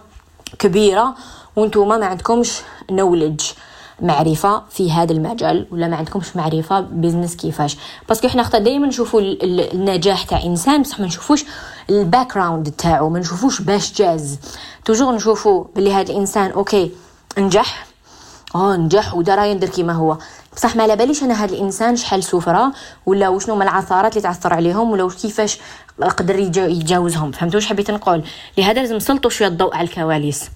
كبيرة 0.58 1.14
وانتوما 1.56 1.96
ما 1.96 2.06
عندكمش 2.06 2.60
knowledge 2.90 3.40
معرفة 4.00 4.62
في 4.70 4.92
هذا 4.92 5.12
المجال 5.12 5.66
ولا 5.70 5.88
ما 5.88 5.96
عندكمش 5.96 6.36
معرفة 6.36 6.80
business 6.80 7.36
كيفاش؟ 7.36 7.76
parce 8.08 8.21
que 8.21 8.28
حنا 8.28 8.42
خطا 8.42 8.58
دائما 8.58 8.86
نشوفوا 8.86 9.20
النجاح 9.42 10.22
تاع 10.22 10.42
إنسان 10.42 10.82
بصح 10.82 11.00
ما 11.00 11.06
نشوفوش 11.06 11.44
ال 11.90 11.99
back 11.99 12.32
تاعو 12.78 13.08
ما 13.08 13.18
نشوفوش 13.18 13.60
باش 13.60 13.92
جاز. 13.92 14.38
toujours 14.84 15.14
نشوفوا 15.14 15.64
بلي 15.76 15.92
هذا 15.92 16.12
الإنسان 16.12 16.50
OK 16.50 16.90
نجح. 17.38 17.86
آه 18.54 18.76
نجح 18.76 19.14
ودار 19.14 19.38
يندر 19.38 19.68
كيما 19.68 19.92
هو. 19.92 20.18
بصح 20.56 20.76
ما 20.76 20.94
باليش 20.94 21.22
أنا 21.22 21.44
هذا 21.44 21.54
الإنسان 21.54 21.96
شحال 21.96 22.24
سفرة 22.24 22.72
ولا 23.06 23.28
وشنو 23.28 23.54
هما 23.54 23.64
العثرات 23.64 24.12
اللي 24.12 24.22
تعثر 24.22 24.54
عليهم 24.54 24.90
ولا 24.90 25.08
كيفاش 25.08 25.58
قدر 26.00 26.38
يتجاوزهم. 26.38 27.32
فهمتوا 27.32 27.60
واش 27.60 27.66
حبيت 27.66 27.90
نقول؟ 27.90 28.22
لهذا 28.58 28.80
لازم 28.80 28.96
نسلطوا 28.96 29.30
شوية 29.30 29.48
الضوء 29.48 29.74
على 29.76 29.88
الكواليس. 29.88 30.50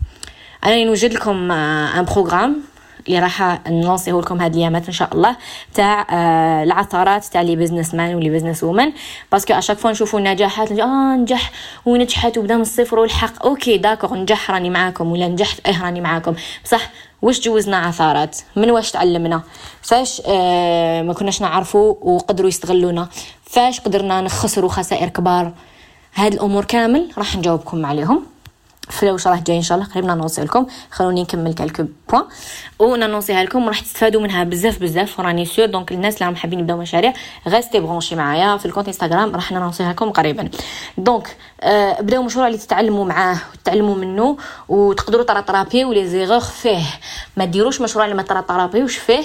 أنا 0.65 0.85
نوجد 0.85 1.13
لكم 1.13 1.53
un 1.53 2.05
programme 2.05 2.63
اللي 3.09 3.19
راح 3.19 3.61
نلونسيه 3.69 4.13
لكم 4.13 4.41
هاد 4.41 4.55
الأيامات 4.55 4.87
إن 4.87 4.93
شاء 4.93 5.15
الله 5.15 5.37
تاع 5.75 6.07
آه 6.11 6.63
العثرات 6.63 7.25
تاع 7.25 7.43
les 7.43 7.57
businessmen 7.57 8.15
و 8.15 8.19
les 8.19 8.31
businesswomen 8.31 8.93
parce 9.33 9.46
que 9.47 9.55
à 9.55 9.58
chaque 9.58 9.79
fois 9.79 9.91
نشوفوا 9.91 10.19
النجاحات 10.19 10.73
آه 10.73 11.17
نجح 11.17 11.51
ونجحت 11.87 12.39
وبدا 12.39 12.55
من 12.57 12.63
الصفر 12.63 12.99
والحق. 12.99 13.47
OK 13.47 13.77
d'accord 13.77 14.15
نجح 14.15 14.51
راني 14.51 14.71
معاكم 14.71 15.13
ولا 15.13 15.29
نجحت 15.29 15.69
آه 15.69 15.83
راني 15.83 16.01
معاكم. 16.01 16.35
بصح 16.65 16.91
واش 17.23 17.41
جوزنا 17.41 17.77
عثارات؟ 17.77 18.39
من 18.57 18.71
واش 18.71 18.91
تعلمنا؟ 18.91 19.43
فاش 19.83 20.23
آه 20.27 21.03
ما 21.03 21.13
كناش 21.13 21.43
نعرفوا 21.43 21.95
وقدروا 22.01 22.49
يستغلونا. 22.49 23.09
فاش 23.45 23.81
قدرنا 23.81 24.21
نخسروا 24.21 24.71
خسائر 24.71 25.09
كبار؟ 25.09 25.53
هاد 26.15 26.33
الأمور 26.33 26.65
كامل 26.65 27.11
راح 27.19 27.37
نجاوبكم 27.37 27.87
عليهم. 27.87 28.32
في 28.91 29.11
راه 29.11 29.43
جاي 29.47 29.57
إن 29.57 29.63
شاء 29.63 29.79
الله 29.79 29.91
قريب 29.91 30.05
نانونسي 30.05 30.43
لكم. 30.45 30.67
خلوني 30.91 31.23
نكمل 31.23 31.55
quelques 31.55 31.85
points. 32.09 32.25
ونانونسيها 32.79 33.45
لكم 33.45 33.69
راح 33.69 33.81
تستفادوا 33.81 34.23
منها 34.23 34.45
بزاف 34.45 34.79
بزاف 34.79 35.21
وراني 35.21 35.45
sûre 35.45 35.67
donc 35.67 35.93
الناس 35.93 36.15
اللي 36.15 36.27
راهم 36.27 36.37
حابين 36.37 36.59
يبداو 36.61 36.77
مشاريع 36.77 37.13
restez 37.49 37.81
branchés 37.81 38.15
معايا 38.15 38.57
في 38.57 38.67
ال 38.67 38.70
compte 38.70 38.87
Instagram 38.87 39.35
راح 39.35 39.53
نانونسيها 39.53 39.93
لكم 39.93 40.11
قريبا. 40.11 40.49
donc 40.99 41.37
آه 41.61 42.01
بداو 42.01 42.23
مشروع 42.23 42.47
اللي 42.47 42.59
تتعلموا 42.59 43.05
معاه 43.05 43.37
وتتعلموا 43.55 43.95
منه 43.95 44.37
وتقدروا 44.69 45.25
ترطرابيو 45.25 45.93
les 45.93 46.09
erreurs 46.09 46.41
فيه. 46.41 46.83
ما 47.37 47.45
ديروش 47.45 47.81
مشروع 47.81 48.05
اللي 48.05 48.17
ما 48.17 48.23
ترطرابيوش 48.23 48.97
فيه. 48.97 49.23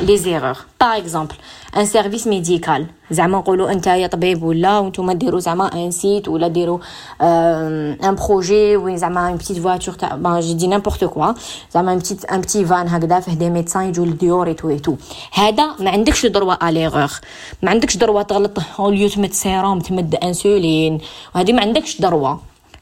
les 0.00 0.16
erreurs 0.16 0.56
par 0.80 0.96
exemple 0.98 1.34
un 1.76 1.84
service 1.86 2.26
médical 2.26 2.86
زعما 3.10 3.38
نقولوا 3.38 3.70
انت 3.72 3.86
يا 3.86 4.06
طبيب 4.06 4.42
ولا 4.42 4.78
وأنتم 4.78 5.12
ديروا 5.12 5.40
زعما 5.40 5.72
un 5.74 5.90
site 5.90 6.28
ولا 6.28 6.48
ديروا 6.48 6.78
un 7.20 8.16
projet 8.28 8.76
وين 8.76 8.96
زعما 8.96 9.28
une 9.28 9.36
petite 9.36 9.58
voiture 9.58 9.94
تاع 9.94 10.14
bon 10.14 10.40
je 10.40 10.54
dis 10.54 10.66
n'importe 10.66 11.04
quoi 11.04 11.32
زعما 11.74 11.92
une 11.92 11.98
petite 11.98 12.24
un 12.24 12.40
petit 12.40 12.64
van 12.64 12.88
هكذا 12.88 13.20
فيه 13.20 13.32
des 13.34 13.50
médecins 13.50 13.82
يجوا 13.88 14.06
للديور 14.06 14.46
et 14.46 14.54
tout 14.54 14.68
et 14.68 14.78
tout 14.78 14.94
هذا 15.32 15.74
ما 15.80 15.90
عندكش 15.90 16.26
droit 16.26 16.68
à 16.68 16.73
l'erreur 16.73 17.10
ما 17.62 17.70
عندكش 17.70 17.96
droit 17.96 18.22
تغلط 18.22 18.58
au 18.78 18.88
lieu 18.88 19.08
تمد 19.08 19.32
سيروم 19.32 19.78
تمد 19.78 20.14
انسولين 20.14 20.98
وهذه 21.34 21.52
ما 21.52 21.60
عندكش 21.62 22.00
droit 22.00 22.36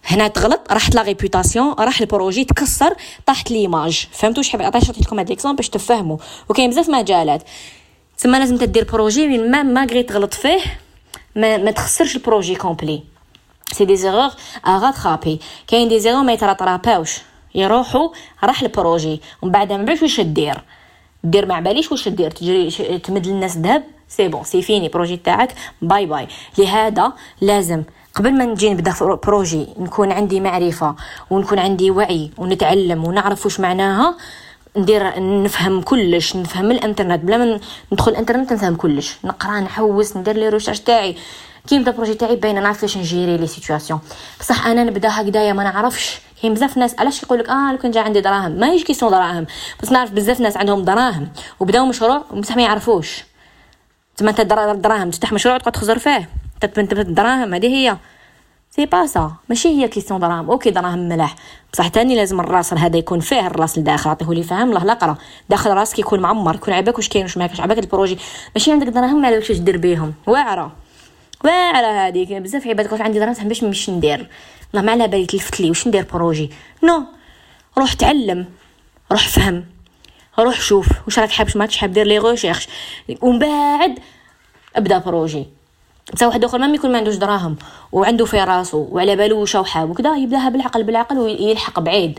هنا 0.04 0.28
تغلط 0.28 0.60
راحت 0.72 0.94
la 0.94 1.02
réputation 1.02 1.72
راح 1.72 2.00
ال 2.00 2.07
projet 2.07 2.44
تكسر 2.44 2.94
طاحت 3.26 3.50
l'image. 3.50 4.06
فهمتوا 4.12 4.38
واش 4.38 4.50
حبيت 4.50 4.66
عطيت 4.66 5.00
لكم 5.00 5.18
هاد 5.18 5.28
les 5.28 5.36
exemples 5.36 5.56
باش 5.56 5.68
تفهموا. 5.68 6.16
وكاين 6.48 6.70
بزاف 6.70 6.88
مجالات. 6.88 7.42
تما 8.18 8.36
لازم 8.36 8.56
تدير 8.56 8.84
projet 8.84 9.26
وين 9.26 9.50
ما 9.50 9.62
malgré 9.62 10.02
تغلط 10.02 10.34
فيه 10.34 10.60
ما, 11.36 11.56
ما 11.56 11.70
تخسرش 11.70 12.16
ال 12.16 12.22
projet 12.22 12.54
complet. 12.54 13.02
c'est 13.72 13.84
des 13.84 13.96
erreurs 13.96 14.30
à 14.66 14.78
rattraper 14.78 15.40
كاين 15.66 15.88
des 15.88 16.00
erreurs 16.00 16.22
ما 16.22 16.32
يتراتراباوش 16.32 17.18
يروحوا 17.54 18.08
راح 18.44 18.62
ال 18.62 18.69
projet. 18.70 19.20
ومن 19.42 19.52
بعد 19.52 19.72
ما 19.72 19.84
بعرفش 19.84 20.02
واش 20.02 20.20
دير 20.20 20.62
دير 21.24 21.46
ما 21.46 21.60
باليش 21.60 21.92
واش 21.92 22.08
دير 22.08 22.30
تجري 22.30 22.70
تمد 22.98 23.26
للناس 23.26 23.56
ذهب. 23.56 23.82
c'est 24.08 24.28
bon 24.28 24.44
c'est 24.44 24.62
fini 24.62 24.88
projet 24.88 25.16
تاعك. 25.16 25.54
bye 25.82 26.06
bye 26.06 26.28
لهذا 26.58 27.12
لازم 27.40 27.82
قبل 28.14 28.34
ما 28.34 28.44
نجي 28.44 28.70
نبدأ 28.70 28.94
projet 29.00 29.68
نكون 29.78 30.12
عندي 30.12 30.40
معرفة 30.40 30.94
ونكون 31.30 31.58
عندي 31.58 31.90
وعي 31.90 32.30
ونتعلم 32.38 33.04
ونعرف 33.04 33.44
واش 33.44 33.60
معناها 33.60 34.16
ندير 34.76 35.12
نفهم 35.42 35.82
كلش 35.82 36.36
نفهم 36.36 36.70
الإنترنت. 36.70 37.24
بلا 37.24 37.38
ما 37.38 37.60
ندخل 37.92 38.12
الإنترنت 38.12 38.52
نفهم 38.52 38.76
كلش. 38.76 39.18
نقرأ 39.24 39.60
نحوس 39.60 40.16
ندير 40.16 40.36
les 40.36 40.48
recherches 40.48 40.80
تاعي. 40.80 41.16
كي 41.68 41.78
نبدأ 41.78 41.90
projet 41.90 42.14
تاعي 42.14 42.36
باينه 42.36 42.60
نعرف 42.60 42.80
كيفاش 42.80 42.96
نجيري 42.96 43.36
les 43.36 43.46
situations 43.46 44.00
بصح 44.40 44.66
أنا 44.66 44.84
نبدا 44.84 45.08
هكذايا 45.08 45.52
ما 45.52 45.64
نعرفش. 45.64 46.20
كاين 46.42 46.54
بزاف 46.54 46.76
ناس 46.76 46.94
علاش 46.98 47.22
يقول 47.22 47.38
لك 47.38 47.48
آه 47.48 47.72
لو 47.72 47.78
كان 47.78 47.90
جا 47.90 48.00
عندي 48.00 48.20
دراهم. 48.20 48.52
ما 48.52 48.68
يجي 48.68 48.84
question 48.84 49.10
دراهم. 49.10 49.46
بس 49.82 49.92
نعرف 49.92 50.10
بزاف 50.10 50.40
ناس 50.40 50.56
عندهم 50.56 50.84
دراهم 50.84 51.28
وبداو 51.60 51.86
مشروع 51.86 52.24
بصح 52.34 52.56
ما 52.56 52.62
يعرفوش. 52.62 53.24
تما 54.16 54.30
انت 54.30 54.40
دراهم 54.40 55.10
تفتح 55.10 55.32
مشروع 55.32 55.58
تقعد 55.58 55.72
تخزر 55.72 55.98
فيه. 55.98 56.28
تبنت 56.60 56.92
الدراهم 56.92 57.54
هذه 57.54 57.66
هي. 57.66 57.96
c'est 58.70 58.86
pas 58.86 59.06
ça 59.06 59.32
ماشي 59.48 59.68
هي 59.68 59.88
question 59.88 60.20
دراهم. 60.20 60.50
OK 60.50 60.70
دراهم 60.70 60.98
ملاح. 60.98 61.34
بصح 61.72 61.88
تاني 61.88 62.16
لازم 62.16 62.40
الراس 62.40 62.74
هذا 62.74 62.96
يكون 62.96 63.20
فيه 63.20 63.46
الراس 63.46 63.78
لداخل 63.78 64.10
عطيه 64.10 64.26
لي 64.26 64.62
الله 64.62 64.84
لا 64.84 64.94
قرأ. 64.94 65.16
داخل 65.48 65.70
راسك 65.70 65.98
يكون 65.98 66.20
معمر 66.20 66.54
يكون 66.54 66.74
عباك 66.74 66.96
واش 66.96 67.08
كاين 67.08 67.22
واش 67.24 67.36
ما 67.36 67.50
عباك 67.58 67.78
ال 67.78 67.83
projet. 67.83 68.18
ماشي 68.54 68.72
عندك 68.72 68.86
دراهم 68.86 69.22
ما 69.22 69.26
عليكش 69.26 69.52
دير 69.52 69.76
بيهم. 69.76 70.14
واعرة. 70.26 70.72
واعرة 71.44 72.08
هذيك 72.08 72.32
بزاف 72.32 72.66
عباد 72.66 72.86
تقول 72.86 73.02
عندي 73.02 73.18
دراهم 73.18 73.48
باش 73.48 73.64
مش 73.64 73.90
ندير. 73.90 74.30
الله 74.74 74.82
ما 74.82 74.92
على 74.92 75.08
بالي 75.08 75.26
تلفت 75.26 75.60
لي. 75.60 75.68
واش 75.68 75.88
ندير 75.88 76.06
projet؟ 76.12 76.50
non. 76.84 77.04
روح 77.78 77.92
تعلم. 77.92 78.46
روح 79.12 79.28
فهم. 79.28 79.64
روح 80.38 80.60
شوف. 80.60 80.88
واش 81.06 81.18
راك 81.18 81.30
حاب 81.30 81.48
ما 81.54 81.68
حاب 81.76 81.92
دير 81.92 82.06
les 82.06 82.18
recherches 82.18 82.68
ومن 83.20 83.38
بعد 83.38 83.98
ابدا 84.76 84.98
projet. 84.98 85.59
تا 86.18 86.26
واحد 86.26 86.44
آخر 86.44 86.58
ما 86.58 86.74
يكون 86.74 86.92
ما 86.92 86.98
عندوش 86.98 87.14
دراهم 87.14 87.56
وعنده 87.92 88.24
في 88.24 88.40
راسو 88.40 88.86
وعلى 88.90 89.16
بالو 89.16 89.46
حاب 89.64 89.90
وكذا 89.90 90.16
يبداها 90.16 90.48
بالعقل 90.48 90.82
بالعقل 90.82 91.18
ويلحق 91.18 91.80
بعيد. 91.80 92.18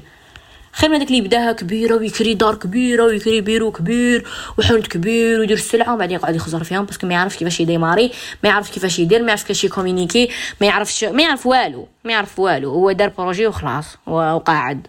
خير 0.73 0.89
من 0.89 0.99
داك 0.99 1.07
اللي 1.07 1.17
يبداها 1.17 1.51
كبيرة 1.51 1.95
ويكري 1.95 2.33
دار 2.33 2.55
كبيرة 2.55 3.03
ويكري 3.03 3.41
بيرو 3.41 3.71
كبير 3.71 4.27
وحانوت 4.57 4.87
كبير 4.87 5.39
ويدير 5.39 5.57
السلعة 5.57 5.93
وبعدين 5.93 6.15
يقعد 6.15 6.35
يخزر 6.35 6.63
فيهم 6.63 6.85
parce 6.85 6.99
que 6.99 7.07
ما 7.07 7.13
يعرفش 7.13 7.37
كيفاش 7.37 7.59
يديماري 7.59 8.11
ما 8.43 8.49
يعرفش 8.49 8.71
كيفاش 8.71 8.99
يدير 8.99 9.21
ما 9.21 9.27
يعرفش 9.27 9.43
كيفاش 9.43 9.63
يكومونيكي 9.63 10.29
ما 10.61 10.67
يعرفش 10.67 11.03
ما 11.03 11.23
يعرف 11.23 11.45
والو 11.45 11.87
ما 12.03 12.11
يعرف 12.11 12.39
والو. 12.39 12.71
هو 12.71 12.91
دار 12.91 13.09
projet 13.17 13.47
وخلاص 13.47 13.85
وقاعد. 14.07 14.87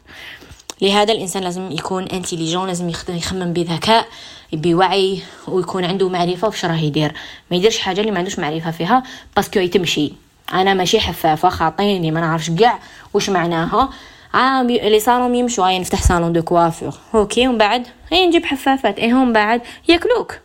لهذا 0.83 1.13
الإنسان 1.13 1.43
لازم 1.43 1.71
يكون 1.71 2.03
intelligent 2.03 2.67
لازم 2.67 2.93
يخمم 3.09 3.53
بذكاء. 3.53 4.07
بوعي 4.53 5.23
ويكون 5.49 5.85
عنده 5.85 6.09
معرفة 6.09 6.49
وش 6.49 6.65
راه 6.65 6.77
يدير. 6.77 7.13
ما 7.51 7.57
يديرش 7.57 7.79
حاجة 7.79 8.01
اللي 8.01 8.13
ما 8.13 8.19
عندوش 8.19 8.39
معرفة 8.39 8.71
فيها 8.71 9.03
parce 9.37 9.50
que 9.51 9.59
يتمشي 9.59 10.13
أنا 10.53 10.75
ماشي 10.75 11.01
حفافه 11.01 11.49
خاطيني 11.49 12.11
ما 12.11 12.21
نعرفش 12.21 12.51
كاع 12.51 12.79
واش 13.15 13.31
معناها. 13.31 13.91
عام 14.35 14.67
les 14.67 15.01
salons 15.01 15.35
يمشوا 15.35 15.67
هاي 15.67 15.79
نفتح 15.79 16.03
salon 16.03 16.33
de 16.33 16.43
coiffure 16.43 16.95
OK 17.15 17.49
ومن 17.49 17.59
بعد؟ 17.59 17.87
هي 18.11 18.27
نجيب 18.27 18.45
حفافات. 18.45 18.99
إيه 18.99 19.13
هم 19.13 19.33
بعد؟ 19.33 19.61
ياكلوك. 19.89 20.39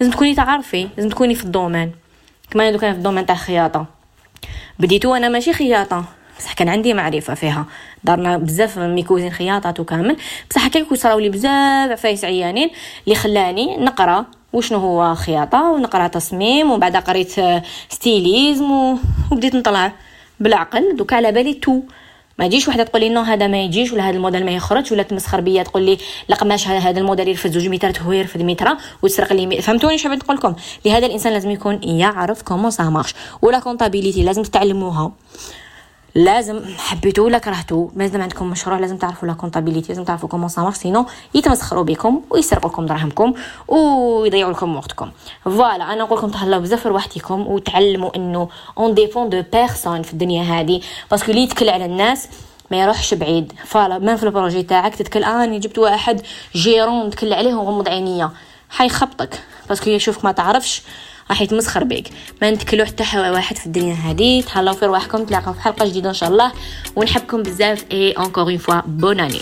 لازم 0.00 0.12
تكوني 0.12 0.34
تعرفي 0.34 0.88
لازم 0.96 1.08
تكوني 1.08 1.34
في 1.34 1.44
ال 1.44 1.49
domaine. 1.49 1.92
كما 2.50 2.70
دوك 2.70 2.84
أنا 2.84 2.92
في 2.92 2.98
ال 2.98 3.01
domaine 3.01 3.26
تاع 3.26 3.34
الخياطه 3.34 3.86
بديتو 4.78 5.14
أنا 5.14 5.28
ماشي 5.28 5.52
خياطة. 5.52 6.04
بصح 6.38 6.52
كان 6.52 6.68
عندي 6.68 6.94
معرفة 6.94 7.34
فيها. 7.34 7.66
دارنا 8.04 8.36
بزاف 8.36 8.78
mes 8.78 8.92
cousines 8.92 9.30
خياطات 9.30 9.80
وكامل 9.80 10.16
بصح 10.50 10.66
هكاك 10.66 10.92
وصراو 10.92 11.18
لي 11.18 11.28
بزاف 11.28 11.90
عفايس 11.90 12.24
عيانين 12.24 12.70
اللي 13.04 13.14
خلاني 13.14 13.76
نقرا 13.76 14.24
وشنو 14.52 14.78
هو 14.78 15.14
خياطة 15.14 15.70
ونقرا 15.70 16.06
تصميم 16.06 16.70
ومن 16.70 16.80
بعد 16.80 16.96
قريت 16.96 17.32
stylisme 17.88 18.70
وبديت 19.30 19.54
نطلع 19.54 19.92
بالعقل. 20.40 20.96
دوك 20.96 21.12
على 21.12 21.32
بالي 21.32 21.54
tout. 21.54 21.80
ما 22.38 22.44
يجيش 22.44 22.68
وحدة 22.68 22.82
تقول 22.82 23.02
لي 23.02 23.08
non 23.08 23.20
هذا 23.20 23.46
ما 23.46 23.62
يجيش 23.62 23.92
ولا 23.92 24.02
هذا 24.08 24.16
الموديل 24.16 24.44
ما 24.44 24.50
يخرج 24.50 24.92
ولا 24.92 25.02
تمسخر 25.02 25.40
بيا 25.40 25.62
تقول 25.62 25.82
لي 25.82 25.98
لا 26.28 26.36
قماش 26.36 26.68
هذا 26.68 27.00
الموديل 27.00 27.28
يرفد 27.28 27.50
زوج 27.50 27.68
متر 27.68 28.02
هو 28.02 28.12
يرفد 28.12 28.42
متر 28.42 28.76
وتسرق 29.02 29.32
لي 29.32 29.62
فهمتوني 29.62 29.94
اش 29.94 30.06
نقول 30.06 30.36
لكم 30.36 30.54
لهذا 30.84 31.06
الإنسان 31.06 31.32
لازم 31.32 31.50
يكون 31.50 31.82
يعرف 31.82 32.42
comment 32.42 32.70
ça 32.70 32.82
marche. 32.82 33.14
و 33.42 33.47
la 33.47 33.58
comptabilité 33.58 34.22
لازم 34.22 34.42
تتعلموها 34.42 35.12
لازم 36.14 36.60
حبيتو 36.78 37.24
ولا 37.24 37.38
كرهتو 37.38 37.90
لازم 37.96 38.22
عندكم 38.22 38.46
مشروع 38.50 38.78
لازم 38.78 38.96
تعرفوا 38.96 39.28
la 39.28 39.34
comptabilité 39.34 39.88
لازم 39.88 40.04
تعرفوا 40.04 40.28
comment 40.28 40.48
ça 40.48 40.62
marche 40.62 40.76
sinon 40.76 41.06
يتمسخروا 41.34 41.84
بكم 41.84 42.22
ويسرقوا 42.30 42.70
لكم 42.70 42.86
دراهمكم 42.86 43.34
ويضيعوا 43.68 44.52
لكم 44.52 44.76
وقتكم. 44.76 45.10
voilà 45.44 45.92
أنا 45.92 46.02
نقول 46.02 46.18
لكم 46.18 46.30
تهلاو 46.30 46.60
بزاف 46.60 46.86
روحتكم 46.86 47.46
وتعلموا 47.46 48.16
إنه 48.16 48.48
on 48.78 48.94
dépend 48.94 49.28
de 49.28 49.42
personne 49.52 50.02
في 50.02 50.12
الدنيا 50.12 50.42
هذه. 50.42 50.80
parce 51.10 51.22
que 51.22 51.30
اللي 51.30 51.42
يتكل 51.42 51.68
على 51.68 51.84
الناس 51.84 52.28
ما 52.70 52.82
يروحش 52.82 53.14
بعيد. 53.14 53.52
voilà 53.64 53.98
من 53.98 54.16
في 54.16 54.22
ال 54.22 54.28
projet 54.28 54.62
تاعك 54.62 54.94
تتكل 54.94 55.24
آه 55.24 55.44
اني 55.44 55.58
جبت 55.58 55.78
واحد 55.78 56.22
gérant 56.54 57.10
تكل 57.10 57.32
عليه 57.32 57.54
وغمض 57.54 57.88
عينيا 57.88 58.30
حيخبطك 58.70 59.40
parce 59.68 59.82
que 59.82 59.90
يشوفك 59.90 60.24
ما 60.24 60.32
تعرفش. 60.32 60.82
راح 61.32 61.42
يتمسخر 61.42 61.84
بيك. 61.84 62.08
ما 62.42 62.50
نتكلو 62.50 62.84
حتى 62.84 63.04
واحد 63.14 63.56
في 63.56 63.66
الدنيا 63.66 63.94
هذه. 63.94 64.40
تهلاو 64.40 64.74
في 64.74 64.86
رواحكم 64.86 65.24
تلاقاو 65.24 65.52
في 65.52 65.60
حلقة 65.60 65.86
جديدة 65.86 66.08
إن 66.08 66.14
شاء 66.14 66.28
الله. 66.28 66.52
ونحبكم 66.96 67.42
بزاف. 67.42 67.84
et 67.92 68.10
encore 68.10 68.44
une 68.44 68.58
fois 68.58 68.80
bonne 68.86 69.20
année 69.20 69.40